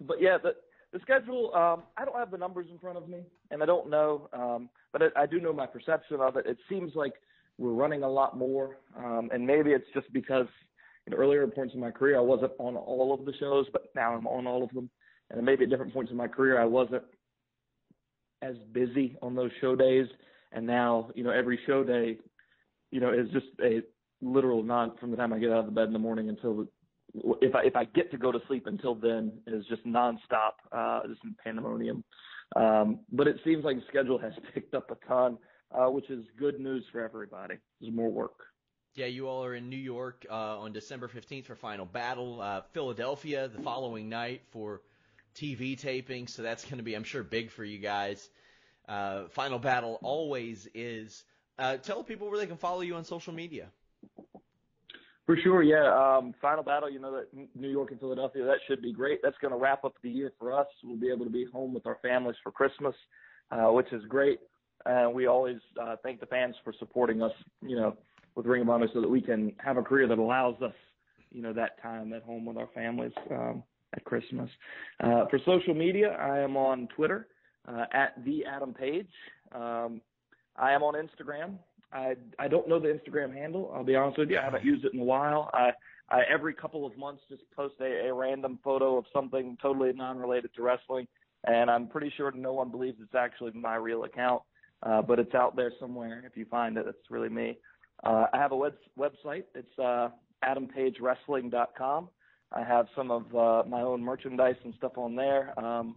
but 0.00 0.20
yeah, 0.20 0.38
the 0.38 0.54
the 0.92 1.00
schedule. 1.00 1.54
Um, 1.54 1.84
I 1.96 2.04
don't 2.04 2.16
have 2.16 2.30
the 2.30 2.38
numbers 2.38 2.66
in 2.70 2.78
front 2.78 2.98
of 2.98 3.08
me, 3.08 3.22
and 3.50 3.62
I 3.62 3.66
don't 3.66 3.90
know. 3.90 4.28
Um, 4.32 4.68
but 4.92 5.02
I, 5.02 5.22
I 5.22 5.26
do 5.26 5.40
know 5.40 5.52
my 5.52 5.66
perception 5.66 6.20
of 6.20 6.36
it. 6.36 6.46
It 6.46 6.58
seems 6.68 6.94
like 6.94 7.14
we're 7.58 7.72
running 7.72 8.02
a 8.02 8.08
lot 8.08 8.36
more, 8.36 8.78
um, 8.96 9.30
and 9.32 9.46
maybe 9.46 9.70
it's 9.70 9.86
just 9.94 10.12
because 10.12 10.46
in 11.06 11.14
earlier 11.14 11.46
points 11.46 11.74
in 11.74 11.80
my 11.80 11.90
career 11.90 12.16
I 12.16 12.22
wasn't 12.22 12.52
on 12.58 12.76
all 12.76 13.12
of 13.12 13.24
the 13.24 13.32
shows, 13.38 13.66
but 13.72 13.90
now 13.94 14.14
I'm 14.14 14.26
on 14.26 14.46
all 14.46 14.62
of 14.62 14.70
them. 14.70 14.88
And 15.30 15.44
maybe 15.44 15.64
at 15.64 15.70
different 15.70 15.94
points 15.94 16.10
in 16.10 16.16
my 16.16 16.28
career 16.28 16.60
I 16.60 16.64
wasn't 16.64 17.02
as 18.42 18.56
busy 18.72 19.16
on 19.22 19.34
those 19.34 19.50
show 19.60 19.76
days, 19.76 20.06
and 20.52 20.66
now 20.66 21.10
you 21.14 21.24
know 21.24 21.30
every 21.30 21.58
show 21.66 21.84
day 21.84 22.18
you 22.92 23.00
know, 23.00 23.12
is 23.12 23.28
just 23.32 23.46
a 23.64 23.80
literal 24.20 24.62
non 24.62 24.96
from 24.98 25.10
the 25.10 25.16
time 25.16 25.32
I 25.32 25.38
get 25.40 25.50
out 25.50 25.60
of 25.60 25.66
the 25.66 25.72
bed 25.72 25.86
in 25.88 25.92
the 25.92 25.98
morning 25.98 26.28
until 26.28 26.66
if 27.40 27.54
I 27.54 27.62
if 27.64 27.74
I 27.74 27.84
get 27.86 28.10
to 28.12 28.18
go 28.18 28.30
to 28.30 28.38
sleep 28.46 28.66
until 28.66 28.94
then 28.94 29.32
is 29.48 29.64
just 29.66 29.84
nonstop, 29.84 30.52
uh, 30.70 31.00
just 31.08 31.20
pandemonium. 31.42 32.04
Um, 32.56 33.00
but 33.10 33.26
it 33.26 33.36
seems 33.44 33.64
like 33.64 33.76
the 33.76 33.84
schedule 33.88 34.18
has 34.18 34.32
picked 34.54 34.74
up 34.74 34.90
a 34.90 35.06
ton, 35.06 35.38
uh, 35.70 35.90
which 35.90 36.10
is 36.10 36.24
good 36.38 36.60
news 36.60 36.84
for 36.92 37.02
everybody. 37.02 37.54
There's 37.80 37.94
more 37.94 38.10
work. 38.10 38.38
Yeah, 38.94 39.06
you 39.06 39.26
all 39.26 39.42
are 39.44 39.54
in 39.54 39.70
New 39.70 39.76
York 39.76 40.26
uh, 40.30 40.58
on 40.60 40.72
December 40.72 41.08
15th 41.08 41.46
for 41.46 41.54
Final 41.54 41.86
Battle. 41.86 42.42
Uh, 42.42 42.60
Philadelphia 42.72 43.48
the 43.48 43.62
following 43.62 44.10
night 44.10 44.42
for 44.50 44.82
TV 45.34 45.78
taping, 45.78 46.26
so 46.26 46.42
that's 46.42 46.64
going 46.64 46.76
to 46.76 46.82
be, 46.82 46.94
I'm 46.94 47.04
sure, 47.04 47.22
big 47.22 47.50
for 47.50 47.64
you 47.64 47.78
guys. 47.78 48.28
Uh, 48.86 49.28
Final 49.30 49.58
Battle 49.58 49.98
always 50.02 50.68
is. 50.74 51.24
Uh, 51.58 51.78
tell 51.78 52.02
people 52.02 52.28
where 52.28 52.38
they 52.38 52.46
can 52.46 52.58
follow 52.58 52.82
you 52.82 52.96
on 52.96 53.04
social 53.04 53.32
media. 53.32 53.68
For 55.26 55.36
sure, 55.36 55.62
yeah. 55.62 55.86
Um, 55.86 56.34
Final 56.42 56.64
Battle, 56.64 56.90
you 56.90 56.98
know 56.98 57.12
that 57.12 57.48
New 57.54 57.68
York 57.68 57.92
and 57.92 58.00
Philadelphia, 58.00 58.44
that 58.44 58.58
should 58.66 58.82
be 58.82 58.92
great. 58.92 59.20
That's 59.22 59.36
going 59.40 59.52
to 59.52 59.58
wrap 59.58 59.84
up 59.84 59.94
the 60.02 60.10
year 60.10 60.32
for 60.38 60.52
us. 60.52 60.66
We'll 60.82 60.96
be 60.96 61.10
able 61.10 61.24
to 61.24 61.30
be 61.30 61.46
home 61.52 61.72
with 61.72 61.86
our 61.86 61.98
families 62.02 62.36
for 62.42 62.50
Christmas, 62.50 62.94
uh, 63.50 63.70
which 63.70 63.92
is 63.92 64.02
great. 64.08 64.40
And 64.84 65.14
we 65.14 65.26
always 65.26 65.58
uh, 65.80 65.96
thank 66.02 66.18
the 66.18 66.26
fans 66.26 66.56
for 66.64 66.74
supporting 66.78 67.22
us, 67.22 67.32
you 67.60 67.76
know, 67.76 67.96
with 68.34 68.46
Ring 68.46 68.62
of 68.62 68.68
Honor 68.68 68.88
so 68.92 69.00
that 69.00 69.08
we 69.08 69.20
can 69.20 69.52
have 69.58 69.76
a 69.76 69.82
career 69.82 70.08
that 70.08 70.18
allows 70.18 70.60
us, 70.60 70.74
you 71.30 71.40
know, 71.40 71.52
that 71.52 71.80
time 71.80 72.12
at 72.12 72.22
home 72.24 72.44
with 72.44 72.56
our 72.56 72.68
families 72.74 73.12
um, 73.30 73.62
at 73.94 74.04
Christmas. 74.04 74.50
Uh, 74.98 75.26
for 75.30 75.38
social 75.46 75.74
media, 75.74 76.16
I 76.20 76.40
am 76.40 76.56
on 76.56 76.88
Twitter 76.96 77.28
uh, 77.68 77.84
at 77.92 78.24
the 78.24 78.44
Adam 78.44 78.74
Page. 78.74 79.06
Um, 79.54 80.00
I 80.56 80.72
am 80.72 80.82
on 80.82 80.94
Instagram. 80.94 81.58
I 81.92 82.14
I 82.38 82.48
don't 82.48 82.68
know 82.68 82.78
the 82.78 82.88
Instagram 82.88 83.34
handle. 83.34 83.70
I'll 83.74 83.84
be 83.84 83.96
honest 83.96 84.18
with 84.18 84.30
you. 84.30 84.38
I 84.38 84.42
haven't 84.42 84.64
used 84.64 84.84
it 84.84 84.94
in 84.94 85.00
a 85.00 85.04
while. 85.04 85.50
I, 85.52 85.70
I 86.10 86.22
every 86.32 86.54
couple 86.54 86.86
of 86.86 86.96
months 86.96 87.22
just 87.28 87.42
post 87.54 87.74
a, 87.80 88.08
a 88.08 88.14
random 88.14 88.58
photo 88.62 88.96
of 88.96 89.04
something 89.12 89.56
totally 89.60 89.92
non-related 89.92 90.54
to 90.56 90.62
wrestling, 90.62 91.06
and 91.44 91.70
I'm 91.70 91.86
pretty 91.88 92.12
sure 92.16 92.30
no 92.32 92.52
one 92.52 92.70
believes 92.70 92.98
it's 93.02 93.14
actually 93.14 93.52
my 93.52 93.76
real 93.76 94.04
account. 94.04 94.42
Uh, 94.82 95.00
but 95.00 95.20
it's 95.20 95.34
out 95.34 95.54
there 95.54 95.72
somewhere. 95.78 96.24
If 96.26 96.36
you 96.36 96.44
find 96.46 96.76
it, 96.76 96.86
it's 96.88 97.10
really 97.10 97.28
me. 97.28 97.56
Uh, 98.02 98.26
I 98.32 98.38
have 98.38 98.50
a 98.50 98.56
web, 98.56 98.74
website. 98.98 99.44
It's 99.54 99.78
uh, 99.78 100.08
AdamPageWrestling.com. 100.44 102.08
I 102.52 102.64
have 102.64 102.86
some 102.96 103.10
of 103.10 103.34
uh, 103.34 103.68
my 103.68 103.80
own 103.80 104.02
merchandise 104.02 104.56
and 104.64 104.74
stuff 104.76 104.98
on 104.98 105.14
there, 105.14 105.58
um, 105.58 105.96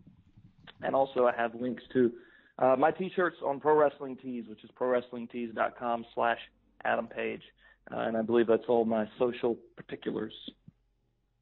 and 0.83 0.95
also 0.95 1.25
I 1.25 1.35
have 1.35 1.55
links 1.55 1.83
to 1.93 2.11
uh, 2.59 2.75
my 2.77 2.91
T-shirts 2.91 3.37
on 3.45 3.59
Pro 3.59 3.75
Wrestling 3.75 4.17
Tees, 4.17 4.45
which 4.47 4.63
is 4.63 4.69
ProWrestlingTees.com/slash 4.79 6.39
Adam 6.83 7.07
Page, 7.07 7.41
uh, 7.91 7.99
and 7.99 8.15
I 8.15 8.21
believe 8.21 8.47
that's 8.47 8.63
all 8.67 8.85
my 8.85 9.07
social 9.19 9.57
particulars. 9.75 10.33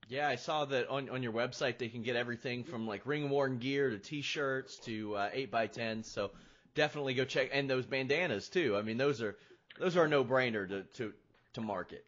Yeah, 0.10 0.28
I 0.28 0.36
saw 0.36 0.66
that 0.66 0.90
on 0.90 1.10
on 1.10 1.24
your 1.24 1.34
website 1.34 1.78
they 1.78 1.88
can 1.88 2.04
get 2.04 2.16
everything 2.16 2.64
from 2.64 2.88
like 2.88 3.06
ring 3.06 3.30
worn 3.30 3.58
gear 3.60 3.90
to 3.90 3.98
T-shirts 3.98 4.78
to 4.80 5.16
uh, 5.16 5.30
eight 5.34 5.50
by 5.50 5.68
tens. 5.68 6.12
So 6.12 6.32
definitely 6.76 7.14
go 7.14 7.26
check 7.26 7.50
and 7.54 7.70
those 7.70 7.86
bandanas 7.86 8.50
too. 8.50 8.76
I 8.78 8.82
mean, 8.82 8.98
those 8.98 9.22
are 9.22 9.38
those 9.80 9.96
are 9.98 10.06
a 10.06 10.10
no-brainer 10.10 10.68
to 10.70 10.84
to 10.84 11.14
to 11.54 11.62
market. 11.62 12.06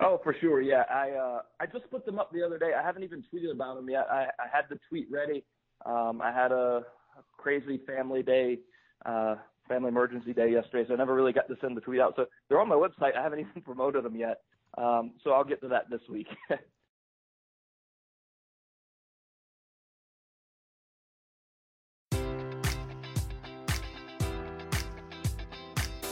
Oh, 0.00 0.20
for 0.22 0.34
sure. 0.40 0.60
Yeah, 0.60 0.84
I 0.90 1.10
uh, 1.10 1.40
I 1.60 1.66
just 1.66 1.90
put 1.90 2.04
them 2.04 2.18
up 2.18 2.32
the 2.32 2.42
other 2.42 2.58
day. 2.58 2.72
I 2.78 2.82
haven't 2.82 3.04
even 3.04 3.24
tweeted 3.32 3.50
about 3.50 3.76
them 3.76 3.88
yet. 3.88 4.06
I, 4.10 4.26
I 4.38 4.48
had 4.52 4.64
the 4.68 4.78
tweet 4.88 5.08
ready. 5.10 5.44
Um, 5.84 6.20
I 6.20 6.32
had 6.32 6.52
a 6.52 6.82
crazy 7.46 7.80
family 7.86 8.24
day, 8.24 8.58
uh, 9.04 9.36
family 9.68 9.86
emergency 9.86 10.32
day 10.32 10.50
yesterday, 10.50 10.84
so 10.88 10.94
I 10.94 10.96
never 10.96 11.14
really 11.14 11.32
got 11.32 11.46
to 11.46 11.54
send 11.60 11.76
the 11.76 11.80
tweet 11.80 12.00
out. 12.00 12.14
So 12.16 12.26
they're 12.48 12.60
on 12.60 12.68
my 12.68 12.74
website. 12.74 13.16
I 13.16 13.22
haven't 13.22 13.38
even 13.50 13.62
promoted 13.62 14.04
them 14.04 14.16
yet. 14.16 14.40
Um, 14.76 15.12
so 15.22 15.30
I'll 15.30 15.44
get 15.44 15.60
to 15.60 15.68
that 15.68 15.88
this 15.88 16.00
week. 16.10 16.26